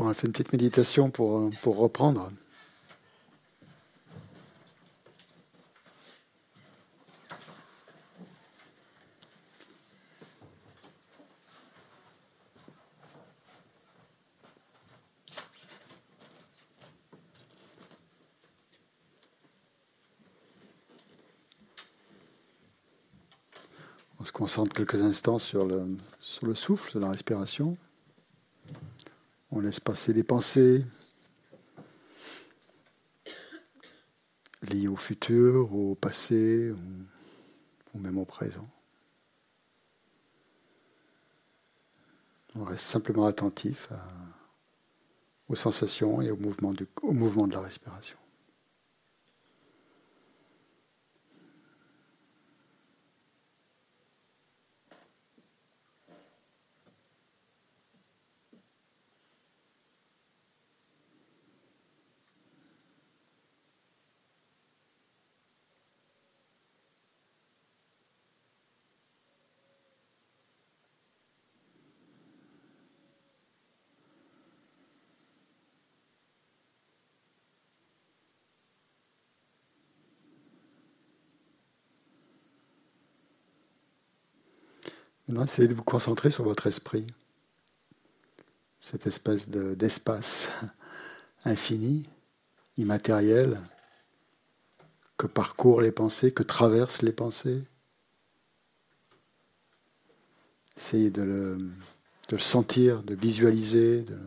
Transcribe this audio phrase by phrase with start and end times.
[0.00, 2.30] Bon, on fait une petite méditation pour, pour reprendre.
[24.18, 27.76] On se concentre quelques instants sur le, sur le souffle, sur la respiration.
[29.52, 30.84] On laisse passer les pensées
[34.62, 36.72] liées au futur, au passé
[37.94, 38.68] ou, même au présent.
[42.54, 43.88] On reste simplement attentif
[45.48, 48.16] aux sensations et au mouvement, au mouvement de la respiration.
[85.38, 87.06] Essayez de vous concentrer sur votre esprit,
[88.80, 90.48] cette espèce d'espace
[91.44, 92.08] infini,
[92.76, 93.60] immatériel,
[95.16, 97.62] que parcourent les pensées, que traversent les pensées.
[100.76, 104.18] Essayez de le, de le sentir, de visualiser, de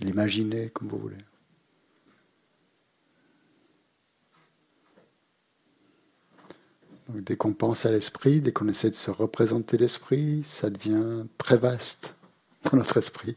[0.00, 1.18] l'imaginer comme vous voulez.
[7.08, 11.56] Dès qu'on pense à l'esprit, dès qu'on essaie de se représenter l'esprit, ça devient très
[11.56, 12.14] vaste
[12.64, 13.36] dans notre esprit.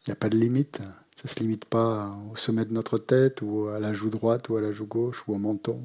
[0.00, 0.78] Il n'y a pas de limite.
[1.16, 4.48] Ça ne se limite pas au sommet de notre tête, ou à la joue droite,
[4.48, 5.82] ou à la joue gauche, ou au menton,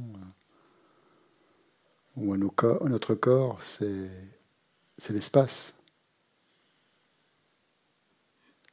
[2.15, 3.61] ou à, à notre corps.
[3.61, 5.73] C'est l'espace.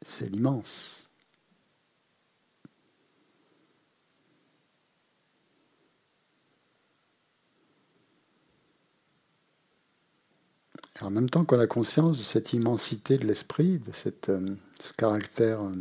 [0.02, 1.01] C'est l'immense.
[11.04, 13.92] En même temps qu'on a conscience de cette immensité de l'esprit, de
[14.28, 15.72] euh, ce caractère euh,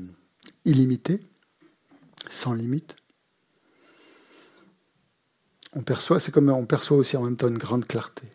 [0.65, 1.21] illimité,
[2.29, 2.95] sans limite,
[5.73, 8.27] on perçoit, c'est comme on perçoit aussi en même temps une grande clarté.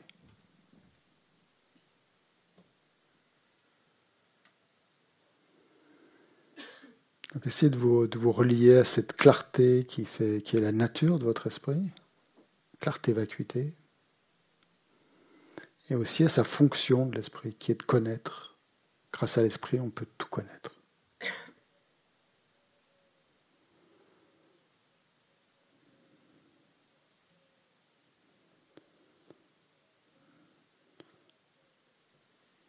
[7.34, 11.24] Donc essayez de vous, de relier à cette clarté qui, qui est la nature de
[11.24, 11.90] votre esprit,
[12.80, 13.74] clarté vacuité
[15.90, 18.58] et aussi à sa fonction de l'esprit, qui est de connaître.
[19.12, 20.76] Grâce à l'esprit, on peut tout connaître.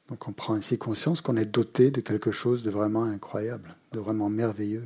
[0.10, 4.00] Donc on prend ainsi conscience qu'on est doté de quelque chose de vraiment incroyable, de
[4.00, 4.86] vraiment merveilleux.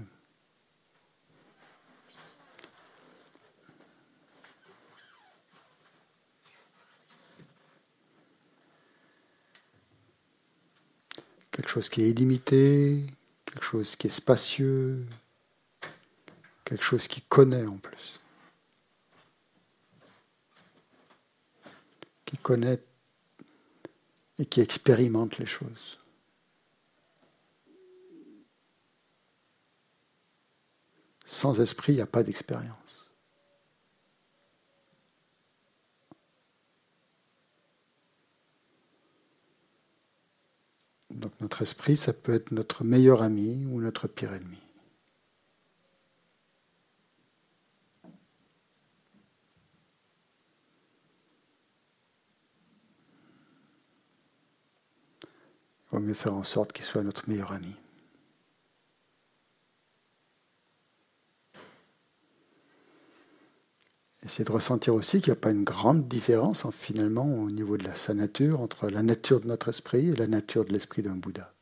[11.52, 13.04] Quelque chose qui est illimité,
[13.46, 15.06] quelque chose qui est spacieux,
[16.66, 18.20] quelque chose qui connaît en plus.
[22.26, 22.82] Qui connaît
[24.38, 25.98] et qui expérimente les choses.
[31.26, 32.76] Sans esprit, il n'y a pas d'expérience.
[41.10, 44.58] Donc notre esprit, ça peut être notre meilleur ami ou notre pire ennemi.
[55.84, 57.76] Il vaut mieux faire en sorte qu'il soit notre meilleur ami.
[64.24, 67.88] Essayez de ressentir aussi qu'il n'y a pas une grande différence finalement au niveau de
[67.96, 71.54] sa nature entre la nature de notre esprit et la nature de l'esprit d'un Bouddha.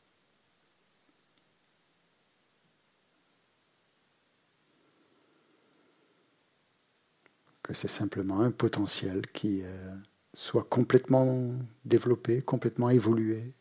[7.63, 9.95] Que c'est simplement un potentiel qui euh,
[10.33, 11.51] soit complètement
[11.85, 13.53] développé, complètement évolué,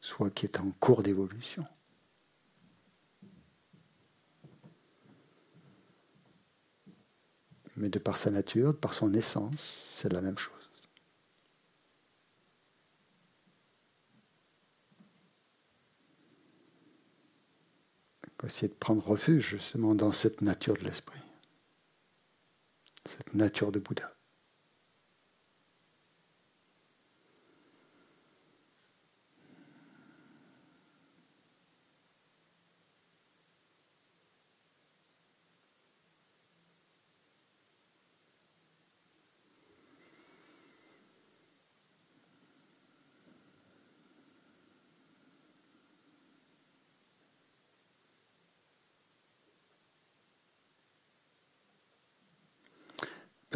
[0.00, 1.64] soit qui est en cours d'évolution.
[7.80, 10.54] mais de par sa nature, de par son essence, c'est la même chose.
[18.42, 21.20] Essayer de prendre refuge justement dans cette nature de l'esprit,
[23.04, 24.14] cette nature de Bouddha.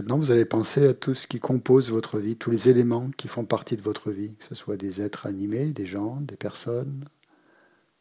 [0.05, 3.27] Maintenant, vous allez penser à tout ce qui compose votre vie, tous les éléments qui
[3.27, 7.09] font partie de votre vie, que ce soit des êtres animés, des gens, des personnes,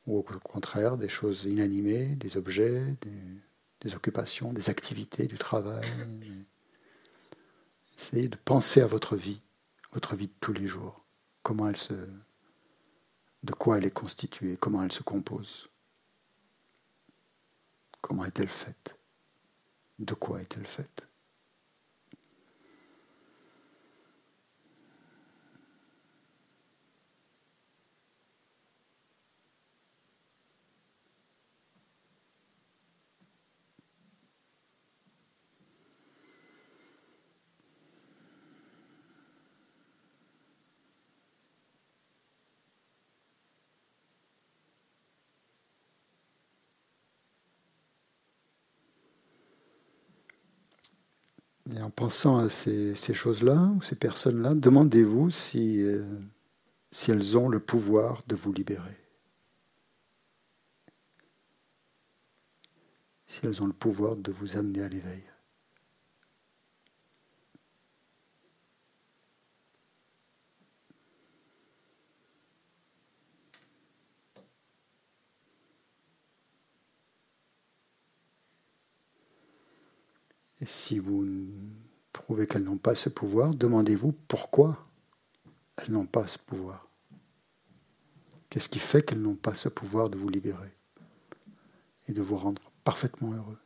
[0.05, 2.83] ou au contraire des choses inanimées, des objets,
[3.79, 5.87] des, occupations, des activités, du travail.
[7.97, 9.39] Essayez de penser à votre vie,
[9.93, 11.05] votre vie de tous les jours,
[11.41, 11.93] comment elle se,
[13.43, 15.69] de quoi elle est constituée, comment elle se compose,
[18.01, 18.97] comment est-elle faite,
[19.99, 21.07] de quoi est-elle faite?
[51.75, 56.03] Et en pensant à ces, choses-là, ou ces personnes-là, demandez-vous si, euh,
[56.91, 58.97] si elles ont le pouvoir de vous libérer.
[63.25, 65.23] Si elles ont le pouvoir de vous amener à l'éveil.
[80.63, 81.27] Et si vous
[82.13, 84.81] trouvez qu'elles n'ont pas ce pouvoir, demandez-vous pourquoi
[85.75, 86.87] elles n'ont pas ce pouvoir.
[88.49, 90.71] Qu'est-ce qui fait qu'elles n'ont pas ce pouvoir de vous libérer
[92.07, 93.57] et de vous rendre parfaitement heureux?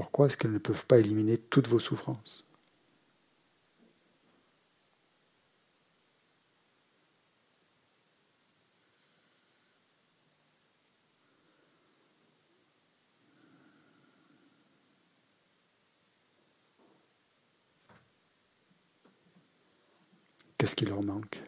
[0.00, 2.46] Pourquoi est-ce qu'elles ne peuvent pas éliminer toutes vos souffrances?
[20.56, 21.42] Qu'est-ce qui leur manque?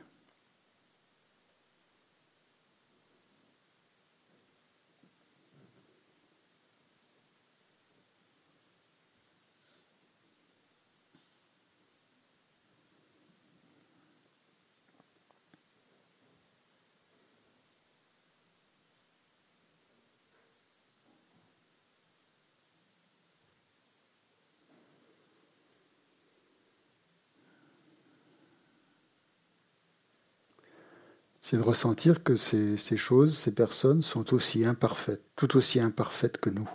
[31.53, 36.49] C'est de ressentir que ces, choses, ces personnes sont aussi imparfaites, tout aussi imparfaites que
[36.49, 36.67] nous.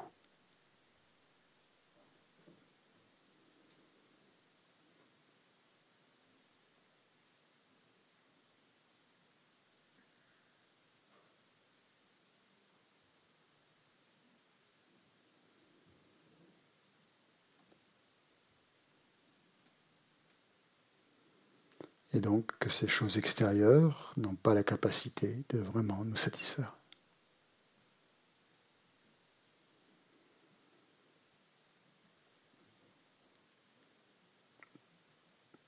[22.13, 26.77] et donc ces choses extérieures n'ont pas la capacité de vraiment nous satisfaire.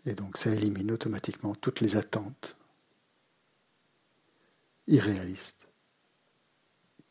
[0.06, 2.58] Et donc ça élimine automatiquement toutes les attentes
[4.88, 5.68] irréalistes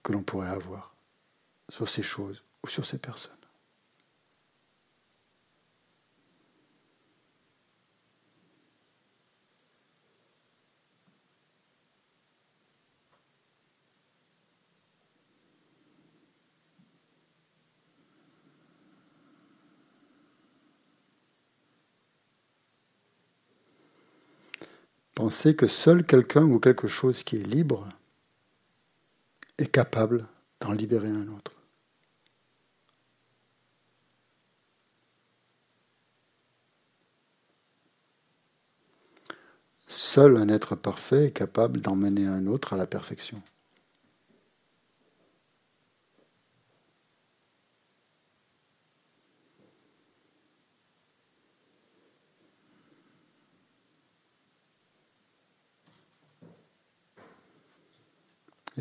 [0.03, 0.97] que l'on pourrait avoir
[1.69, 3.38] sur ces choses ou sur ces personnes.
[25.19, 27.89] Pensez que seul quelqu'un ou quelque chose qui est libre
[29.59, 30.29] est capable
[30.61, 31.51] d'en libérer un autre.
[39.89, 43.43] Seul un être parfait est capable d'emmener un autre à la perfection.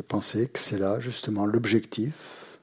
[0.02, 2.60] Penser que c'est là justement l'objectif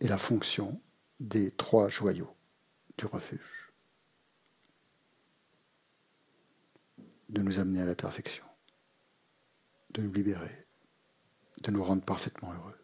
[0.00, 0.80] et la fonction
[1.20, 2.34] des trois joyaux
[2.96, 3.72] du refuge.
[7.28, 8.44] De nous amener à la perfection,
[9.90, 10.66] de nous libérer,
[11.62, 12.77] de nous rendre parfaitement heureux.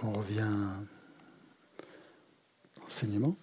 [0.00, 0.46] Donc on revient
[2.86, 3.36] enseignement.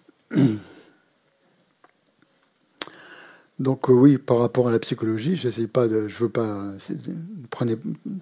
[3.58, 6.72] Donc euh, oui, par rapport à la psychologie, j'essaie pas de, je veux pas,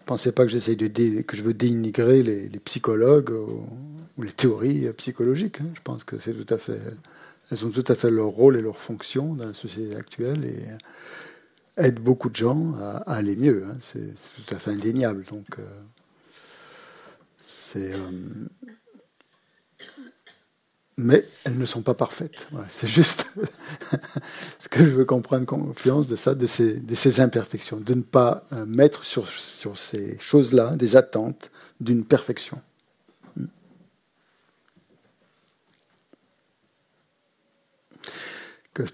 [0.06, 0.88] pensez pas que j'essaie de
[1.32, 5.60] je veux dénigrer les, psychologues ou, les théories psychologiques.
[5.60, 5.70] Hein.
[5.74, 6.78] Je pense que c'est tout à fait,
[7.50, 10.62] elles ont tout à fait leur rôle et leur fonction dans la société actuelle et
[11.76, 13.64] aident beaucoup de gens à, aller mieux.
[13.64, 13.76] Hein.
[13.80, 15.24] C'est tout à fait indéniable.
[15.28, 15.62] Donc euh,
[17.76, 18.46] euh,
[20.96, 22.46] mais elles ne sont pas parfaites.
[22.68, 23.26] c'est juste
[24.60, 28.64] ce que je veux comprendre confiance de ça, de ces, imperfections, de ne pas euh,
[28.66, 31.50] mettre sur, ces choses-là des attentes
[31.80, 32.60] d'une perfection.
[33.36, 33.46] Hmm.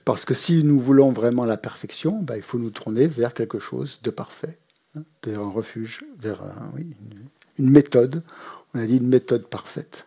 [0.05, 3.59] parce que si nous voulons vraiment la perfection, ben, il faut nous tourner vers quelque
[3.59, 4.59] chose de parfait,
[4.95, 6.43] hein, vers un refuge, vers
[6.75, 7.29] oui, une
[7.69, 8.23] méthode
[8.75, 10.07] on a dit une méthode parfaite.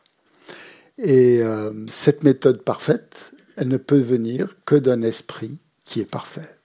[0.98, 6.57] Et euh, cette méthode parfaite, elle ne peut venir que d'un esprit qui est parfait.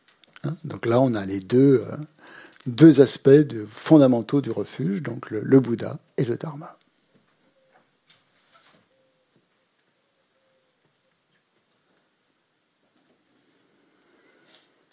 [0.45, 0.57] Hein.
[0.63, 1.85] donc là, on a les deux,
[2.77, 3.31] euh, aspects
[3.71, 6.79] fondamentaux du refuge, donc le, Bouddha et le Dharma.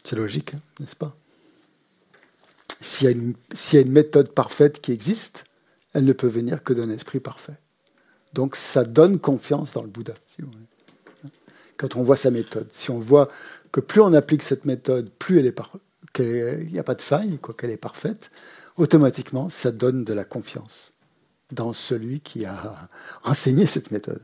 [0.03, 1.15] C'est logique, hein, n'est-ce pas?
[2.81, 5.45] S'il y, a une méthode parfaite qui existe,
[5.95, 7.57] elle ne peut venir que d'un esprit parfait.
[8.33, 10.13] Donc ça donne confiance dans le Bouddha.
[11.77, 13.29] Quand on voit sa méthode, si on voit
[13.71, 15.57] que plus on applique cette méthode, plus elle est
[16.13, 18.29] qu'il n'y a pas de faille, quoi, qu'elle est parfaite,
[18.75, 20.91] automatiquement, ça donne de la confiance
[21.53, 22.89] dans celui qui a
[23.23, 24.21] enseigné cette méthode.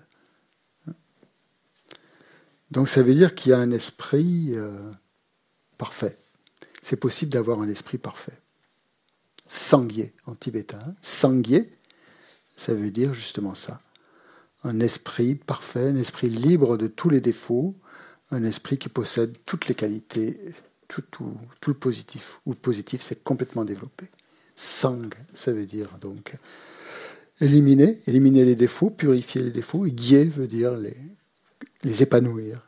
[2.69, 4.91] Donc ça veut dire qu'il y a un esprit euh,
[5.77, 6.17] parfait.
[6.81, 8.37] C'est possible d'avoir un esprit parfait.
[9.51, 10.95] Sangye en tibétain.
[11.01, 11.67] Sangye,
[12.55, 13.81] ça veut dire justement ça.
[14.63, 17.75] Un esprit parfait, un esprit libre de tous les défauts,
[18.29, 20.39] un esprit qui possède toutes les qualités,
[20.87, 21.03] tout,
[21.67, 22.39] le positif.
[22.45, 24.05] Ou le positif, c'est complètement développé.
[24.55, 26.37] Sang, ça veut dire donc
[27.41, 29.85] éliminer, éliminer les défauts, purifier les défauts.
[29.85, 29.91] Et
[30.29, 32.65] veut dire les, épanouir.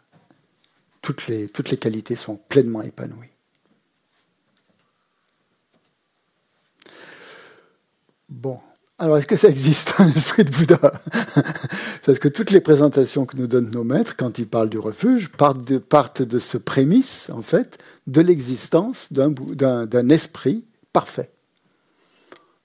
[1.01, 3.32] Toutes les qualités sont pleinement épanouies.
[8.33, 8.57] Bon.
[8.97, 10.79] Alors, est-ce que ça existe, un esprit de Bouddha?
[12.05, 15.29] Parce que toutes les présentations que nous donnent nos maîtres, quand ils parlent du refuge,
[15.29, 21.29] partent de, ce prémisse, en fait, de l'existence d'un esprit parfait.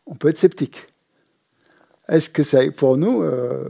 [0.06, 0.86] On peut être sceptique.
[2.08, 3.68] Est-ce que ça, pour nous, euh,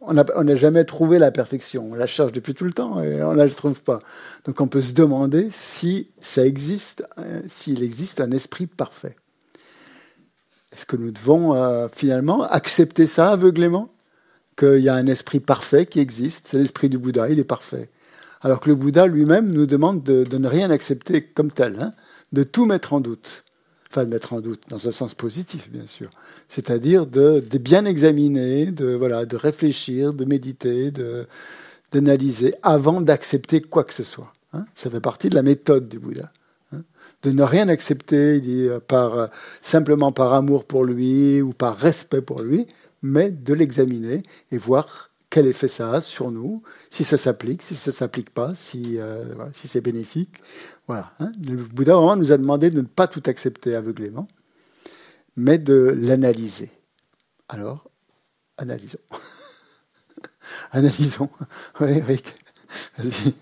[0.00, 1.90] on n'a jamais trouvé la perfection?
[1.90, 4.00] On la cherche depuis tout le temps et on ne la trouve pas.
[4.46, 9.16] Donc on peut se demander si ça existe, euh, s'il existe un esprit parfait.
[10.78, 13.90] Est-ce que nous devons euh, finalement accepter ça aveuglément?
[14.56, 17.90] Qu'il y a un esprit parfait qui existe, c'est l'esprit du Bouddha, il est parfait.
[18.42, 21.94] Alors que le Bouddha lui-même nous demande de, ne rien accepter comme tel, hein,
[22.32, 23.42] de tout mettre en doute.
[23.90, 26.10] Enfin, de mettre en doute, dans un sens positif, bien sûr.
[26.46, 30.92] C'est-à-dire de, bien examiner, de, voilà, de réfléchir, de méditer,
[31.90, 34.32] d'analyser avant d'accepter quoi que ce soit.
[34.52, 34.64] Hein.
[34.76, 36.30] Ça fait partie de la méthode du Bouddha.
[36.72, 36.82] Hein.
[37.22, 39.26] De ne rien accepter euh, par, euh,
[39.60, 42.66] simplement par amour pour lui ou par respect pour lui,
[43.02, 47.74] mais de l'examiner et voir quel effet ça a sur nous, si ça s'applique, si
[47.74, 50.36] ça s'applique pas, si, euh, si c'est bénéfique.
[50.86, 51.12] Voilà.
[51.20, 51.30] Hein.
[51.46, 54.26] Le Bouddha vraiment nous a demandé de ne pas tout accepter aveuglément,
[55.36, 56.70] mais de l'analyser.
[57.48, 57.90] Alors,
[58.56, 58.98] analysons.
[60.72, 61.30] analysons.
[61.80, 62.34] Oui, Eric,
[62.96, 63.34] vas-y.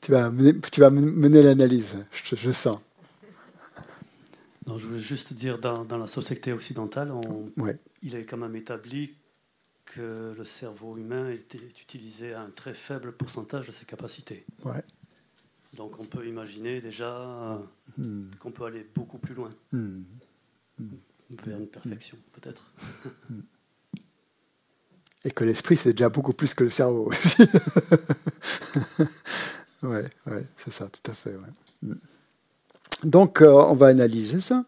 [0.00, 2.78] Tu vas mener, tu vas mener l'analyse, je, je, sens.
[4.66, 7.50] Non, je voulais juste dire, dans, dans la société occidentale, on,
[8.02, 9.14] il est quand même établi
[9.84, 14.44] que le cerveau humain est utilisé à un très faible pourcentage de ses capacités.
[14.64, 14.82] Ouais.
[15.76, 17.60] Donc on peut imaginer déjà
[17.96, 18.30] hmm.
[18.38, 20.02] qu'on peut aller beaucoup plus loin, hmm.
[20.78, 20.96] Hmm.
[21.44, 22.62] vers une perfection peut-être.
[25.24, 27.42] Et que l'esprit, c'est déjà beaucoup plus que le cerveau aussi.
[29.82, 30.04] ouais,
[30.56, 31.34] c'est ça, tout à fait.
[33.04, 34.64] Donc, euh, on va analyser ça.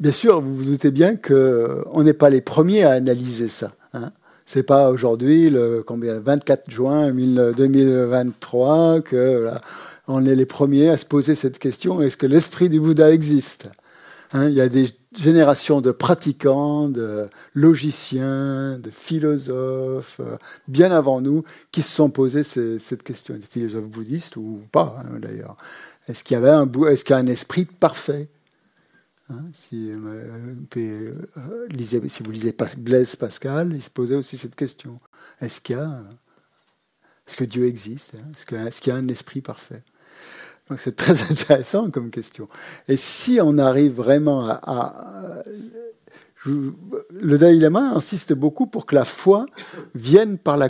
[0.00, 3.72] Bien sûr, vous vous doutez bien qu'on n'est pas les premiers à analyser ça.
[3.92, 4.10] Hein.
[4.46, 9.48] C'est pas aujourd'hui, le combien, 24 juin 2023, que
[10.08, 13.68] est les premiers à se poser cette question est-ce que l'esprit du Bouddha existe
[14.34, 20.36] hein, y a des générations de pratiquants, de logiciens, de philosophes, euh,
[20.68, 25.18] bien avant nous, qui se sont posés cette question, des philosophes bouddhistes ou pas hein,
[25.20, 25.56] d'ailleurs.
[26.08, 28.28] Est-ce qu'il y avait un, est-ce y a un esprit parfait
[29.30, 31.68] Hein, si, euh, euh,
[32.08, 34.98] si, vous lisez Blaise Pascal, il se posait aussi cette question.
[35.40, 36.02] Est-ce qu'il y a,
[37.26, 39.82] est-ce que Dieu existe hein Est-ce qu'il y a un esprit parfait?
[40.68, 42.46] Donc c'est très intéressant comme question.
[42.88, 45.42] Et si on arrive vraiment à,
[46.46, 49.46] le Dalai Lama insiste beaucoup pour que la foi
[49.94, 50.68] vienne par la,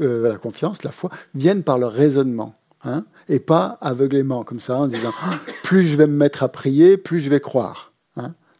[0.00, 2.54] euh, la confiance, la foi vienne par le raisonnement.
[2.84, 5.12] Hein, et pas aveuglément, comme ça, en disant
[5.64, 7.92] plus je vais me mettre à prier, plus je vais croire.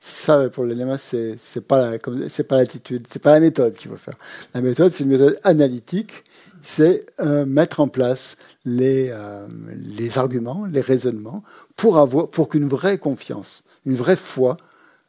[0.09, 1.95] Ça, pour le lema, c'est pas
[2.29, 4.15] c'est pas l'attitude, c'est pas la méthode qu'il faut faire.
[4.55, 6.23] La méthode, c'est une méthode analytique,
[6.67, 9.47] c'est euh, mettre en place les euh,
[10.17, 11.45] arguments, les raisonnements
[11.77, 14.57] pour qu'une vraie confiance, une vraie foi,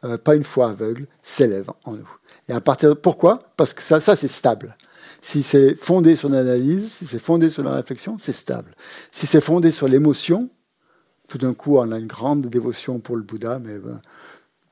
[0.04, 2.10] euh, pas une foi aveugle, s'élève en nous.
[2.48, 3.40] Et à partir pourquoi?
[3.58, 4.78] Parce que ça, ça c'est stable.
[5.24, 8.76] Si c'est fondé sur l'analyse, si c'est fondé sur la réflexion, c'est stable.
[9.12, 10.52] Si c'est fondé sur l'émotion,
[11.28, 13.80] tout d'un coup, on a une grande dévotion pour le Bouddha, mais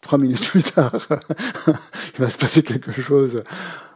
[0.02, 1.08] trois minutes plus tard,
[2.14, 3.42] il va se passer quelque chose,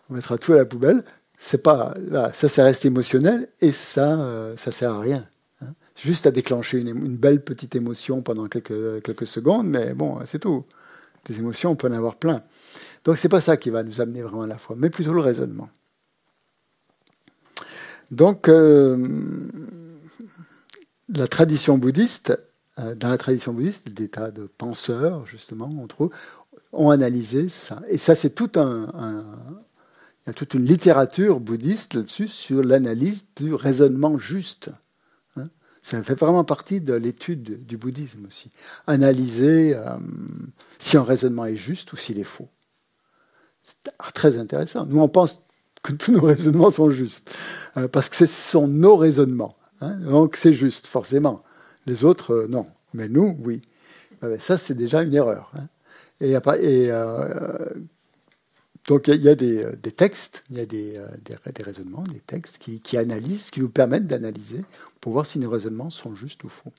[0.09, 1.03] on mettra tout à la poubelle.
[1.41, 1.93] C'est pas,
[2.33, 5.25] ça, ça reste émotionnel et ça, euh, ça sert à rien.
[5.61, 5.73] Hein.
[5.95, 10.65] Juste à déclencher une, belle petite émotion pendant quelques, quelques secondes, mais bon, c'est tout.
[11.25, 12.41] Des émotions, on peut en avoir plein.
[13.05, 15.21] Donc c'est pas ça qui va nous amener vraiment à la foi, mais plutôt le
[15.21, 15.69] raisonnement.
[18.11, 18.97] Donc euh,
[21.07, 22.37] la tradition bouddhiste
[22.79, 26.09] euh, dans la tradition bouddhiste, des tas de penseurs, justement, entre eux,
[26.71, 27.81] ont analysé ça.
[27.87, 28.87] Et ça, c'est tout un,
[30.25, 34.69] il y a toute une littérature bouddhiste là-dessus sur l'analyse du raisonnement juste.
[35.35, 35.49] Hein.
[35.81, 38.51] ça fait vraiment partie de l'étude du bouddhisme aussi.
[38.87, 39.97] Analyser euh,
[40.77, 42.49] si un raisonnement est juste ou s'il est faux.
[43.63, 44.85] C'est très intéressant.
[44.85, 45.39] Nous, on pense
[45.83, 47.31] que tous nos raisonnements sont justes,
[47.77, 49.55] euh, parce que ce sont nos raisonnements.
[49.81, 49.95] Hein.
[49.95, 51.39] donc c'est juste, forcément.
[51.85, 52.67] Les autres, euh, non.
[52.93, 53.61] Mais nous, oui.
[54.23, 55.51] Euh, ça, c'est déjà une erreur.
[55.55, 55.65] Hein.
[56.21, 56.35] Et,
[58.89, 62.97] donc, il y a des, textes, il y a des, des, raisonnements, des textes qui,
[62.97, 64.65] analysent, qui nous permettent d'analyser
[64.99, 66.73] pour voir si nos raisonnements sont justes ou faux.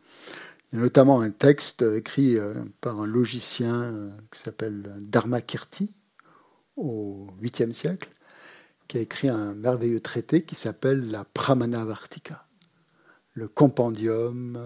[0.73, 2.37] Il y a notamment un texte écrit
[2.81, 5.93] par un logicien qui s'appelle Dharma Kirti
[6.77, 8.11] au 8e siècle,
[8.89, 12.45] qui a écrit un merveilleux traité qui s'appelle la Pramana Vartika,
[13.35, 14.59] le compendium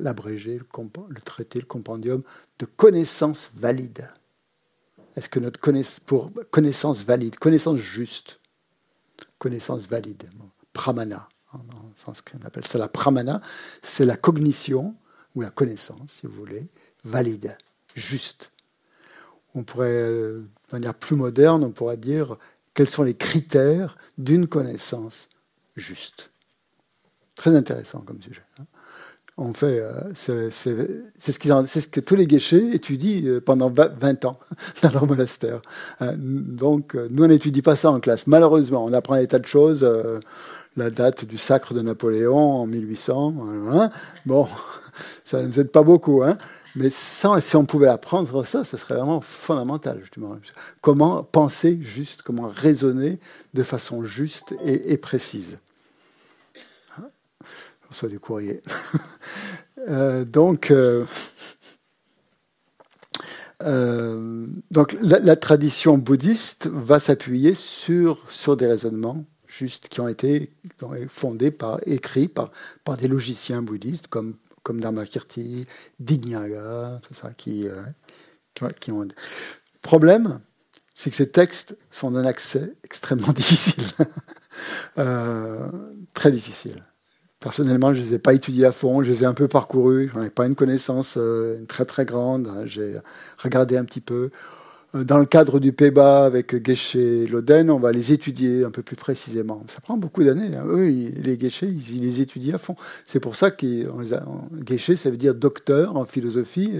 [0.00, 2.22] l'abrégé, le, traité, le compendium
[2.58, 4.08] de connaissances valides.
[5.18, 8.38] Est-ce que notre connaissance, pour connaissance valide, connaissance juste,
[9.38, 10.30] connaissance valide,
[10.72, 11.58] pramana, en,
[11.96, 13.42] sanskrit on appelle ça la pramana,
[13.82, 14.94] c'est la cognition
[15.34, 16.70] ou la connaissance, si vous voulez,
[17.02, 17.58] valide,
[17.96, 18.52] juste.
[19.56, 22.36] On pourrait, de manière plus moderne, on pourrait dire
[22.72, 25.30] quels sont les critères d'une connaissance
[25.74, 26.30] juste.
[27.34, 28.44] Très intéressant comme sujet.
[29.40, 34.36] On fait, euh, c'est ce, ce, que tous les guéchés étudient euh, pendant 20 ans
[34.82, 35.62] dans leur monastère.
[36.02, 38.26] Euh, donc, nous, on n'étudie pas ça en classe.
[38.26, 39.88] Malheureusement, on apprend des tas de choses.
[40.76, 43.34] La date du sacre de Napoléon en 1800.
[43.70, 43.90] Hein.
[44.26, 44.48] Bon,
[45.24, 46.24] ça ne nous aide pas beaucoup.
[46.24, 46.36] Hein.
[46.74, 50.00] Mais sans, si on pouvait apprendre ça, ça serait vraiment fondamental.
[50.00, 50.36] Justement.
[50.80, 53.20] Comment penser juste, comment raisonner
[53.54, 55.58] de façon juste et précise.
[57.88, 58.62] Je reçois du courrier.
[60.26, 60.72] donc,
[64.70, 70.52] donc la, tradition bouddhiste va s'appuyer sur, des raisonnements justes qui ont été
[71.08, 72.50] fondés par, écrits par,
[72.98, 75.66] des logiciens bouddhistes comme, comme Dharmakirti,
[75.98, 77.66] Dignaga, tout ça, qui,
[78.80, 79.08] qui ont.
[79.80, 80.40] Problème,
[80.98, 83.84] c'est que ces textes sont d'un accès extrêmement difficile.
[84.98, 85.68] Euh,
[86.12, 86.82] très difficile.
[87.40, 90.10] Personnellement, je ne les ai pas étudiés à fond, je les ai un peu parcourus,
[90.12, 92.96] je n'en ai pas une connaissance euh, très très grande, j'ai
[93.38, 94.30] regardé un petit peu.
[94.98, 98.70] Euh, dans le cadre du PEBA avec Geshe et Loden, on va les étudier un
[98.70, 99.62] peu plus précisément.
[99.68, 100.56] Ça prend beaucoup d'années.
[100.56, 100.64] Hein.
[100.66, 102.76] Eux, les Geshe, ils, les étudient à fond.
[103.04, 103.66] C'est pour ça que
[104.66, 106.70] Geshe, ça veut dire docteur en philosophie.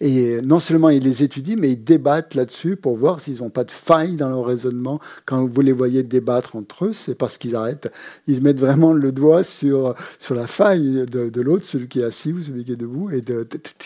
[0.00, 3.64] Et, non seulement ils les étudient, mais ils débattent là-dessus pour voir s'ils n'ont pas
[3.64, 5.00] de failles dans leur raisonnement.
[5.24, 7.90] Quand vous les voyez débattre entre eux, c'est parce qu'ils arrêtent.
[8.26, 12.04] Ils mettent vraiment le doigt sur, sur la faille de, de l'autre, celui qui est
[12.04, 13.22] assis ou celui qui est debout, et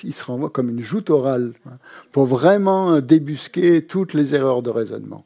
[0.04, 1.78] ils se renvoient comme une joute orale hein,
[2.12, 3.49] pour vraiment débusquer
[3.88, 5.24] toutes les erreurs de raisonnement.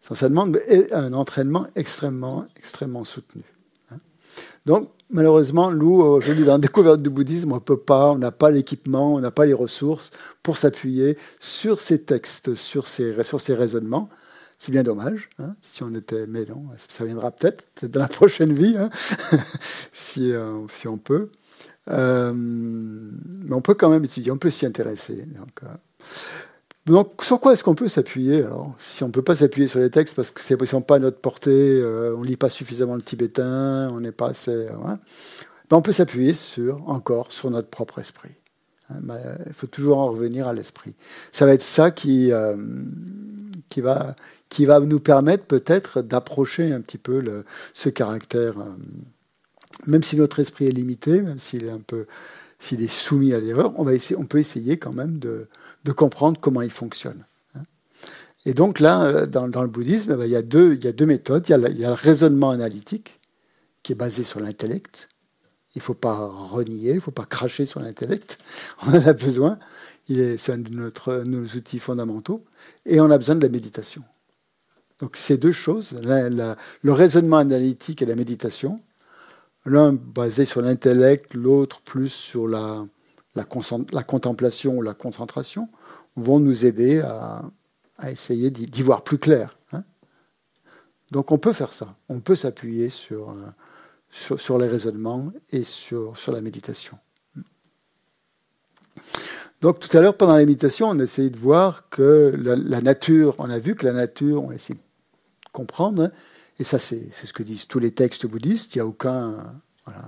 [0.00, 0.58] Ça demande
[0.92, 3.44] un entraînement extrêmement, extrêmement soutenu.
[3.90, 3.98] Hein.
[4.66, 8.50] Donc, malheureusement, nous, aujourd'hui, dans la découverte du bouddhisme, on peut pas, on n'a pas
[8.50, 10.10] l'équipement, on n'a pas les ressources
[10.42, 14.08] pour s'appuyer sur ces textes, sur ces, sur ces raisonnements.
[14.58, 18.52] C'est bien dommage, hein, si on était, mais non, ça viendra peut-être, dans la prochaine
[18.52, 18.90] vie, hein,
[19.92, 21.30] si, euh, si on peut.
[21.88, 25.24] Euh, mais on peut quand même étudier, on peut s'y intéresser.
[25.26, 25.66] Donc, euh,
[26.90, 28.44] donc, sur quoi est-ce qu'on peut s'appuyer
[28.78, 30.98] Si on ne peut pas s'appuyer sur les textes parce que c'est sont pas à
[30.98, 34.68] notre portée, euh, on ne lit pas suffisamment le tibétain, on n'est pas assez.
[34.68, 34.98] Hein,
[35.68, 38.34] ben, on peut s'appuyer sur encore sur notre propre esprit.
[38.90, 39.00] Hein,
[39.46, 40.94] il faut toujours en revenir à l'esprit.
[41.32, 42.56] Ça va être ça qui euh,
[43.68, 44.16] qui va
[44.48, 48.64] qui va nous permettre peut-être d'approcher un petit peu ce caractère, euh,
[49.86, 52.06] même si notre esprit est limité, même s'il est un peu
[52.60, 53.84] s'il est soumis à l'erreur, on,
[54.26, 55.48] peut essayer quand même de,
[55.96, 57.24] comprendre comment il fonctionne.
[57.54, 57.62] Hein.
[58.44, 61.48] Et donc là, euh, dans, le bouddhisme, eh ben, il, y a deux, méthodes.
[61.48, 63.18] Il y a, le raisonnement analytique,
[63.82, 65.08] qui est basé sur l'intellect.
[65.74, 68.38] Il ne faut pas renier, il ne faut pas cracher sur l'intellect.
[68.86, 69.58] On en a besoin.
[70.06, 72.44] C'est un de nos outils fondamentaux.
[72.84, 74.02] Et on a besoin de la méditation.
[74.98, 78.80] Donc ces deux choses, le raisonnement analytique et la méditation,
[79.70, 82.84] l'un basé sur l'intellect, l'autre plus sur la,
[83.36, 83.46] la,
[83.92, 85.68] la, contemplation ou la concentration,
[86.16, 87.42] vont nous aider à,
[88.08, 89.58] essayer d'y voir plus clair.
[89.72, 89.84] Hein.
[91.10, 96.14] Donc on peut faire ça, on peut s'appuyer sur, euh, sur, les raisonnements et sur,
[96.28, 96.98] la méditation.
[99.60, 102.80] Donc tout à l'heure, pendant la méditation, on a essayé de voir que la, la,
[102.80, 106.10] nature, on a vu que la nature, on a essayé de comprendre, hein,
[106.60, 108.74] et ça, c'est ce que disent tous les textes bouddhistes.
[108.74, 110.04] Il n'y a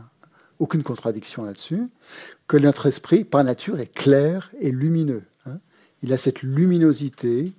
[0.59, 1.87] aucune contradiction là-dessus.
[2.47, 5.23] Que notre esprit, par nature, est clair et lumineux.
[5.47, 5.59] Hein.
[6.03, 7.55] Il a cette luminosité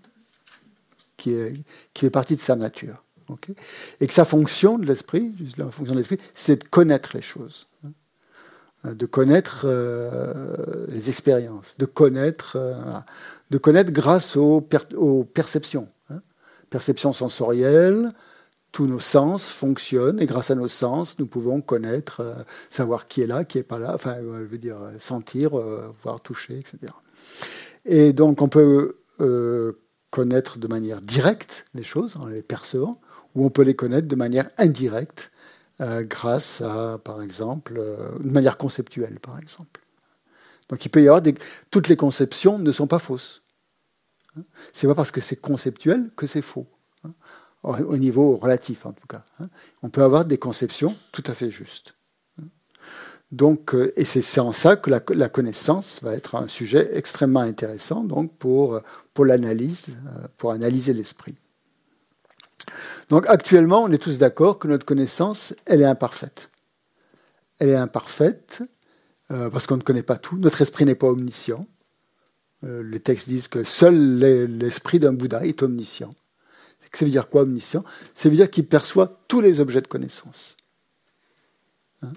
[1.18, 1.36] qui,
[1.98, 3.04] fait partie de sa nature.
[4.00, 6.04] et que sa fonction de l'esprit, la fonction de
[6.36, 7.68] c'est de connaître les choses.
[7.84, 8.94] Hein.
[8.94, 12.76] de connaître euh, les expériences, de connaître, euh,
[13.50, 14.64] de connaître grâce aux,
[14.96, 15.90] aux perceptions.
[16.12, 16.22] Hein.
[16.70, 18.12] Perceptions sensorielles,
[18.74, 22.34] tous nos sens fonctionnent et grâce à nos sens, nous pouvons connaître, euh,
[22.72, 25.94] savoir qui est là, qui est pas là, enfin, euh, je veux dire, sentir, euh,
[26.02, 26.92] voir, toucher, etc.
[27.86, 28.98] Et donc, on peut
[30.10, 33.00] connaître de manière directe les choses en les percevant,
[33.36, 35.32] ou on peut les connaître de manière indirecte
[35.80, 37.82] grâce à, par exemple,
[38.24, 39.82] une manière conceptuelle, par exemple.
[40.70, 41.36] Donc, il peut y avoir des...
[41.72, 43.44] toutes les conceptions ne sont pas fausses.
[44.72, 46.68] C'est pas parce que c'est conceptuel que c'est faux
[47.64, 49.24] au niveau relatif en tout cas.
[49.40, 49.48] Hein.
[49.82, 51.96] On peut avoir des conceptions tout à fait justes.
[53.34, 58.04] Donc, euh, et c'est en ça que la, connaissance va être un sujet extrêmement intéressant
[58.04, 58.80] donc pour,
[59.18, 61.36] l'analyse, euh, pour analyser l'esprit.
[63.10, 66.52] Donc actuellement, on est tous d'accord que notre connaissance, elle est imparfaite.
[67.58, 68.62] Elle est imparfaite
[69.32, 70.38] euh, parce qu'on ne connaît pas tout.
[70.38, 71.66] Notre esprit n'est pas omniscient.
[72.62, 73.98] les textes disent que seul
[74.60, 76.12] l'esprit d'un Bouddha est omniscient.
[76.94, 77.84] Ça veut dire quoi omniscient?
[78.14, 80.58] Ça veut dire qu'il perçoit tous les objets de connaissance.
[82.02, 82.14] Hein?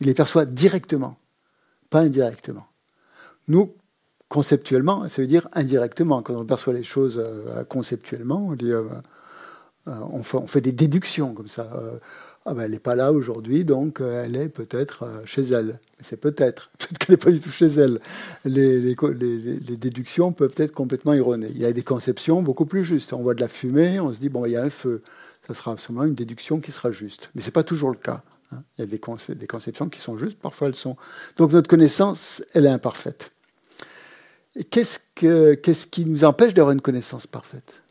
[0.00, 1.16] Il les perçoit directement,
[1.90, 2.68] pas indirectement.
[3.48, 3.74] Nous,
[4.28, 6.22] conceptuellement, ça veut dire indirectement.
[6.22, 8.88] Quand on perçoit les choses euh, conceptuellement, on, dit, euh,
[9.86, 11.70] on, fait, on, fait, des déductions comme ça
[12.46, 15.78] ah ben, elle n'est pas là aujourd'hui, donc euh, elle est peut-être euh, chez elle.
[16.00, 18.00] C'est peut-être, peut-être qu'elle n'est pas du tout chez elle.
[18.44, 18.94] Les,
[19.76, 21.50] déductions peuvent être complètement erronées.
[21.54, 23.14] Il y a des conceptions beaucoup plus justes.
[23.14, 25.02] On voit de la fumée, on se dit, bon, il y a un feu.
[25.46, 27.30] Ça sera absolument une déduction qui sera juste.
[27.34, 28.22] Mais ce n'est pas toujours le cas.
[28.52, 28.62] Hein.
[28.76, 30.96] Il y a des, conceptions qui sont justes, parfois elles sont.
[31.38, 33.30] Donc notre connaissance, elle est imparfaite.
[34.70, 37.83] Qu'est-ce qui nous empêche d'avoir une connaissance parfaite?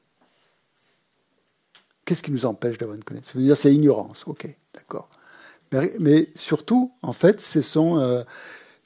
[2.06, 3.34] Qu'est-ce qui nous empêche d'avoir une connaissance?
[3.34, 5.10] Ça veut dire c'est l'ignorance, ok, d'accord.
[6.00, 8.22] Mais, surtout, en fait, ce sont, euh,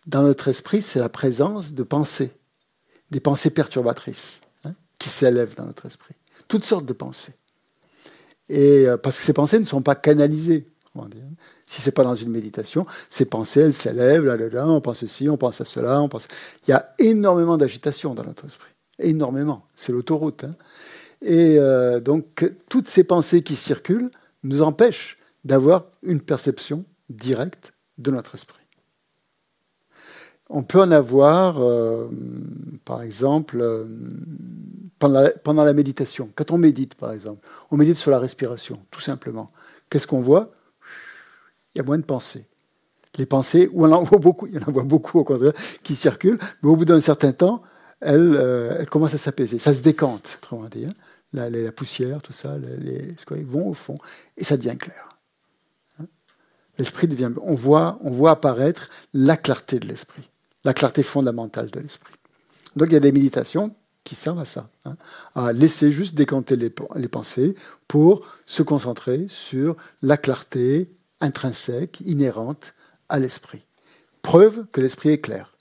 [0.05, 2.31] dans notre esprit, c'est la présence de pensées,
[3.11, 6.15] des pensées perturbatrices hein, qui s'élèvent dans notre esprit.
[6.47, 7.33] Toutes sortes de pensées.
[8.47, 10.67] Et euh, parce que ces pensées ne sont pas canalisées.
[11.67, 14.99] Si c'est pas dans une méditation, ces pensées, elles s'élèvent, là, là, là, on pense
[14.99, 16.27] ceci, on pense à cela, on pense.
[16.67, 18.71] Il y a énormément d'agitation dans notre esprit.
[18.97, 19.67] Énormément.
[19.75, 20.45] C'est l'autoroute.
[20.45, 20.55] Hein.
[21.21, 24.11] Et euh, donc, toutes ces pensées qui circulent
[24.43, 28.61] nous empêchent d'avoir une perception directe de notre esprit.
[30.49, 32.09] On peut en avoir, euh,
[32.85, 33.85] par exemple, euh,
[34.99, 36.29] pendant, la, méditation.
[36.35, 39.49] Quand on médite, par exemple, on médite sur la respiration, tout simplement.
[39.89, 40.51] Qu'est-ce qu'on voit?
[41.73, 42.45] Il y a moins de pensées.
[43.17, 45.53] Les pensées, ou on en voit beaucoup, il y en voit beaucoup au contraire,
[45.83, 47.61] qui circulent, mais au bout d'un certain temps,
[47.99, 48.35] elles,
[48.79, 49.59] elles commencent à s'apaiser.
[49.59, 50.85] Ça se décante, autrement dit.
[50.85, 50.93] Hein.
[51.33, 53.97] La, la, tout ça, les, ils vont au fond,
[54.37, 55.09] et ça devient clair.
[55.99, 56.05] Hein.
[56.77, 57.31] L'esprit devient.
[57.41, 60.29] On voit, on voit apparaître la clarté de l'esprit
[60.67, 62.13] la clarté fondamentale de l'esprit.
[62.75, 64.97] Donc il y a des méditations qui servent à ça, hein,
[65.33, 66.69] à laisser juste décanter les,
[67.07, 67.55] pensées
[67.87, 70.89] pour se concentrer sur la clarté
[71.21, 72.73] intrinsèque, inhérente
[73.07, 73.63] à l'esprit.
[74.21, 75.55] Preuve que l'esprit est clair,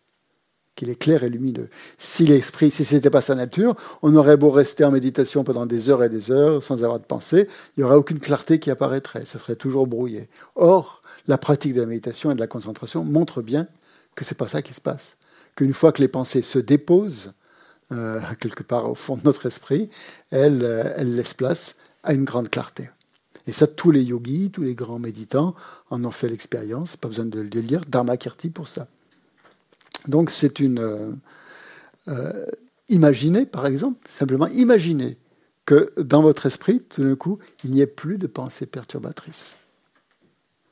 [0.76, 1.68] qu'il est clair et lumineux.
[1.98, 5.66] Si l'esprit, si ce n'était pas sa nature, on aurait beau rester en méditation pendant
[5.66, 8.70] des heures et des heures sans avoir de pensée, il n'y aurait aucune clarté qui
[8.70, 10.28] apparaîtrait, ça serait toujours brouillé.
[10.54, 13.66] Or, la pratique de la méditation et de la concentration montre bien
[14.14, 15.16] que c'est pas ça qui se passe.
[15.56, 17.32] Qu'une fois que les pensées se déposent
[17.92, 19.90] euh, quelque part au fond de notre esprit,
[20.30, 22.90] elles, euh, elles laissent place à une grande clarté.
[23.46, 25.54] Et ça, tous les yogis, tous les grands méditants
[25.90, 26.96] en ont fait l'expérience.
[26.96, 27.82] Pas besoin de le lire.
[27.88, 28.88] Dharma Kirti pour ça.
[30.08, 30.78] Donc c'est une.
[30.78, 31.12] Euh,
[32.08, 32.46] euh,
[32.88, 35.18] imaginez, par exemple, simplement imaginez
[35.64, 39.56] que dans votre esprit, tout d'un coup, il n'y ait plus de pensées perturbatrices.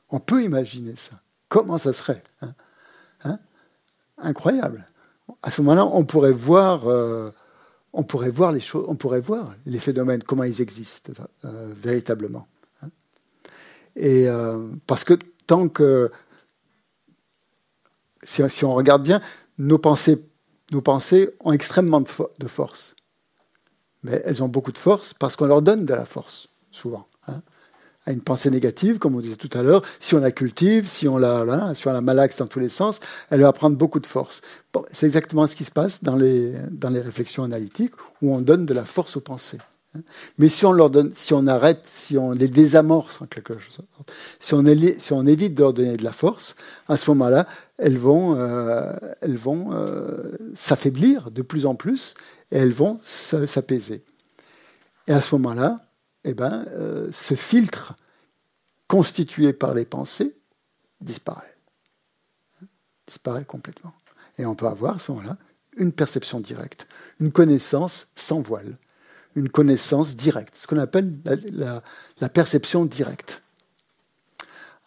[0.09, 1.19] On peut imaginer ça.
[1.49, 2.23] Comment ça serait
[3.23, 3.39] hein
[4.17, 4.85] incroyable.
[5.43, 7.31] À ce moment-là, on pourrait voir, euh,
[7.91, 11.11] on pourrait voir les choses, on pourrait voir les phénomènes, comment ils existent
[11.43, 12.47] véritablement.
[12.81, 12.89] Hein.
[13.97, 14.27] Et
[14.87, 15.15] parce que
[15.47, 16.11] tant que,
[18.25, 19.21] si, on regarde bien,
[19.57, 20.19] nos pensées,
[21.39, 22.95] ont extrêmement de force.
[24.03, 27.07] Mais elles ont beaucoup de force parce qu'on leur donne de la force, souvent
[28.05, 31.07] à une pensée négative, comme on disait tout à l'heure, si on la cultive, si
[31.07, 31.43] on la,
[32.01, 34.41] malaxe dans tous les sens, elle va prendre beaucoup de force.
[34.91, 38.85] c'est exactement ce qui se passe dans les réflexions analytiques, où on donne de la
[38.85, 39.59] force aux pensées.
[39.95, 40.01] Hein.
[40.37, 43.77] Mais si on leur donne, si on arrête, si on les désamorce en quelque chose,
[44.39, 44.63] si on,
[44.97, 46.55] si on évite de leur donner de la force,
[46.87, 52.13] à ce moment-là, elles vont, euh, elles vont euh, s'affaiblir de plus en plus
[52.51, 54.03] et elles vont s'apaiser.
[55.07, 55.77] Et à ce moment-là,
[56.23, 57.95] eh ben, euh, ce filtre
[58.87, 60.35] constitué par les pensées
[61.01, 61.55] disparaît.
[63.07, 63.93] Disparaît complètement.
[64.37, 65.37] Et on peut avoir à ce moment-là
[65.77, 66.87] une perception directe,
[67.19, 68.77] une connaissance sans voile,
[69.35, 71.13] une connaissance directe, ce qu'on appelle
[71.51, 73.41] la, perception directe.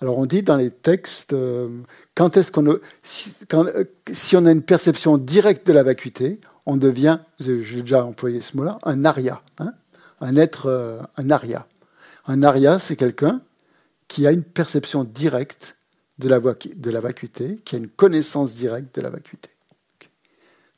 [0.01, 1.83] Alors on dit dans les textes, euh,
[2.21, 8.41] euh, si, on a une perception directe de la vacuité, on devient, j'ai déjà employé
[8.41, 9.43] ce mot-là, un aria.
[9.59, 9.73] Hein
[10.21, 11.67] un être, euh, un aria.
[12.27, 13.41] Un aria, c'est quelqu'un
[14.07, 15.77] qui a une perception directe
[16.19, 19.51] de la, vacuité, qui a une connaissance directe de la vacuité.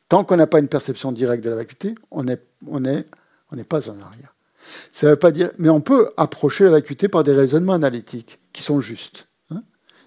[0.09, 3.07] Tant qu'on n'a pas une perception directe de la vacuité, on est,
[3.51, 4.33] on n'est pas un aria.
[4.93, 8.63] Ça veut pas dire, mais on peut approcher la vacuité par des raisonnements analytiques qui
[8.63, 9.63] sont justes hein,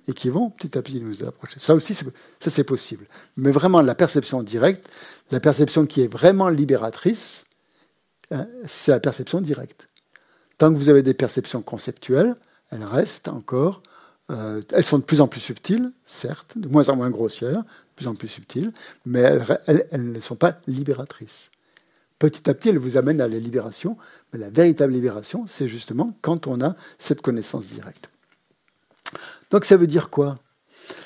[0.07, 1.59] et qui vont petit à petit nous approcher.
[1.59, 2.05] Ça aussi, ça
[2.39, 3.05] c'est possible.
[3.35, 4.87] Mais vraiment, la perception directe,
[5.31, 7.45] la perception qui est vraiment libératrice,
[8.33, 9.89] Hein, c'est la perception directe.
[10.57, 12.35] Tant que vous avez des perceptions conceptuelles,
[12.71, 13.83] elles restent encore,
[14.31, 17.95] euh, elles sont de plus en plus subtiles, certes, de moins en moins grossières, de
[17.95, 18.71] plus en plus subtiles,
[19.05, 19.21] mais
[19.67, 21.51] elles, ne sont pas libératrices.
[22.23, 23.97] Petit à petit, elles vous amènent à la libération,
[24.31, 28.09] mais la véritable libération, c'est justement quand on a cette connaissance directe.
[29.51, 30.35] Donc ça veut dire quoi?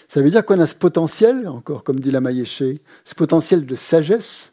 [0.07, 3.73] Ça veut dire qu'on a ce potentiel, encore comme dit la Maïeché, ce potentiel de
[3.73, 4.51] sagesse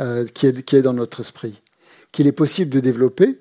[0.00, 1.62] euh, qui est dans notre esprit
[2.10, 3.40] qu'il est possible de développer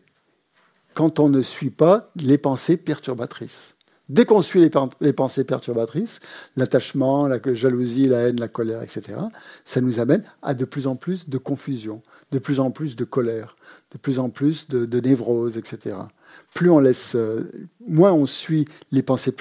[0.94, 3.74] quand on ne suit pas les pensées perturbatrices.
[4.10, 4.60] Dès qu'on suit
[5.00, 6.20] les, pensées perturbatrices,
[6.58, 9.18] l'attachement, la jalousie, la haine, la colère, etc.,
[9.64, 13.06] ça nous amène à de plus en plus de confusion, de plus en plus de
[13.06, 13.56] colère,
[13.92, 15.96] de plus en plus de, névrose, etc.
[16.54, 17.50] Plus on laisse, euh,
[17.88, 19.34] moins on suit les pensées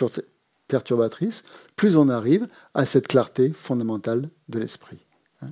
[0.68, 1.42] perturbatrices,
[1.75, 5.01] plus on arrive à cette clarté fondamentale de l'esprit.
[5.42, 5.51] Hein.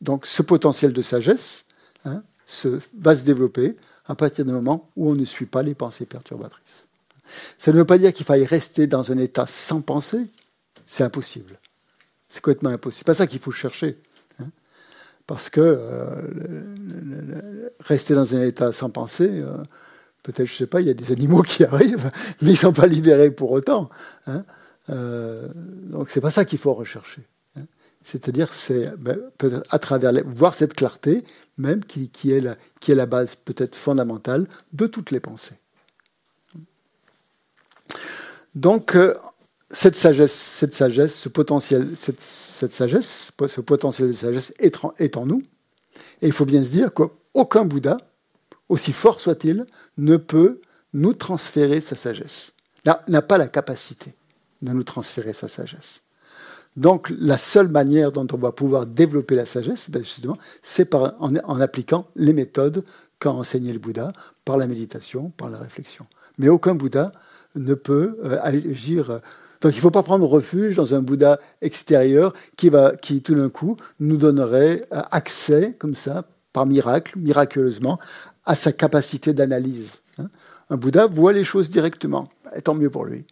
[0.00, 1.66] donc ce potentiel de sagesse
[2.06, 3.76] hein, se, va se développer
[4.12, 6.86] à partir du moment où on ne suit pas les pensées perturbatrices.
[7.56, 10.26] Ça ne veut pas dire qu'il faille rester dans un état sans pensée,
[10.84, 11.58] c'est impossible.
[12.28, 12.98] C'est complètement impossible.
[12.98, 13.98] C'est pas ça qu'il faut chercher.
[14.38, 14.48] Hein.
[15.26, 16.20] Parce que euh,
[17.80, 19.64] rester dans un état sans pensée, euh,
[20.22, 22.10] peut-être, je sais pas, il y a des animaux qui arrivent,
[22.42, 23.88] mais ils ne sont pas libérés pour autant.
[24.26, 24.44] Hein.
[24.90, 25.48] Euh,
[25.84, 27.22] donc c'est pas ça qu'il faut rechercher.
[28.04, 29.18] C'est-à-dire, c'est ben,
[29.70, 31.24] à travers voir cette clarté,
[31.56, 35.56] même qui, est la, est base peut-être fondamentale de toutes les pensées.
[38.54, 39.14] Donc, euh,
[39.70, 45.40] cette sagesse, cette sagesse, ce potentiel, cette, sagesse, ce potentiel de sagesse est en, nous.
[46.20, 47.96] Et il faut bien se dire qu'aucun Bouddha,
[48.68, 50.60] aussi fort soit-il, ne peut
[50.92, 52.52] nous transférer sa sagesse.
[52.84, 54.14] N'a pas la capacité
[54.60, 56.02] de nous transférer sa sagesse.
[56.76, 61.10] Donc la seule manière dont on va pouvoir développer la sagesse, ben, justement, c'est en,
[61.20, 62.84] en, appliquant les méthodes
[63.18, 64.12] qu'a enseigné le Bouddha,
[64.44, 66.06] par la méditation, par la réflexion.
[66.38, 67.12] Mais aucun Bouddha
[67.54, 69.20] ne peut euh, agir.
[69.60, 73.34] Donc il ne faut pas prendre refuge dans un Bouddha extérieur qui, va, qui tout
[73.34, 77.98] d'un coup nous donnerait euh, accès, comme ça, par miracle, miraculeusement,
[78.44, 80.00] à sa capacité d'analyse.
[80.18, 80.28] Hein.
[80.70, 83.26] Un Bouddha voit les choses directement, et tant mieux pour lui.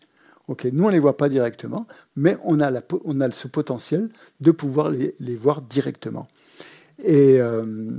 [0.72, 1.86] Nous on ne les voit pas directement,
[2.16, 2.82] mais on a, la,
[3.30, 4.08] ce potentiel
[4.40, 6.26] de pouvoir les, voir directement.
[7.02, 7.90] Et euh,